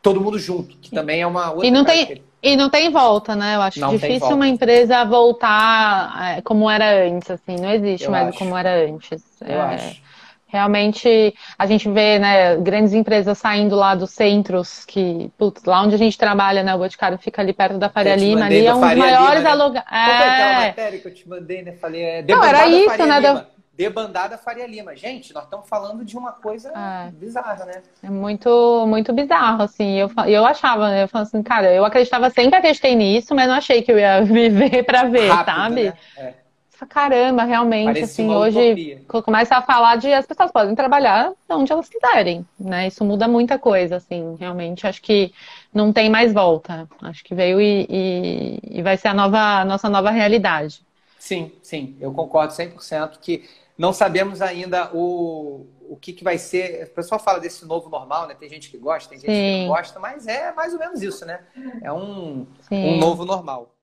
[0.00, 1.66] todo mundo junto, que também é uma outra.
[1.66, 3.56] E não, tem, e não tem volta, né?
[3.56, 7.56] Eu acho não difícil uma empresa voltar é, como era antes, assim.
[7.56, 8.38] Não existe Eu mais acho.
[8.38, 9.22] como era antes.
[9.40, 9.74] Eu é...
[9.74, 10.02] acho.
[10.48, 15.94] Realmente, a gente vê né, grandes empresas saindo lá dos centros, que, putz, lá onde
[15.94, 18.80] a gente trabalha, né, o Boticário fica ali perto da Faria Lima, ali é um
[18.80, 19.50] dos maiores né?
[19.50, 19.84] aluguéis.
[19.90, 20.04] É...
[20.04, 21.72] Qual é a matéria que eu te mandei, né?
[21.72, 23.20] Falei, é Não, era isso, Faria né?
[23.20, 23.46] Lima.
[23.74, 24.96] Debandada Faria Lima.
[24.96, 27.12] Gente, nós estamos falando de uma coisa é.
[27.12, 27.82] bizarra, né?
[28.02, 30.00] É muito, muito bizarro, assim.
[30.00, 31.04] Eu, eu achava, né?
[31.04, 34.22] Eu falava assim, cara, eu acreditava, sempre acreditei nisso, mas não achei que eu ia
[34.24, 35.84] viver para ver, Rápido, sabe?
[35.84, 35.92] Né?
[36.16, 36.47] É
[36.86, 41.88] caramba, realmente, Parece assim, hoje começa a falar de as pessoas podem trabalhar onde elas
[41.88, 42.86] quiserem, né?
[42.88, 44.86] Isso muda muita coisa, assim, realmente.
[44.86, 45.32] Acho que
[45.72, 46.88] não tem mais volta.
[47.02, 50.82] Acho que veio e, e, e vai ser a nova, a nossa nova realidade.
[51.18, 53.44] Sim, sim, eu concordo 100% que
[53.76, 56.84] não sabemos ainda o, o que, que vai ser.
[56.84, 58.34] O pessoal fala desse novo normal, né?
[58.34, 59.34] Tem gente que gosta, tem gente sim.
[59.34, 61.40] que não gosta, mas é mais ou menos isso, né?
[61.82, 63.74] É um, um novo normal.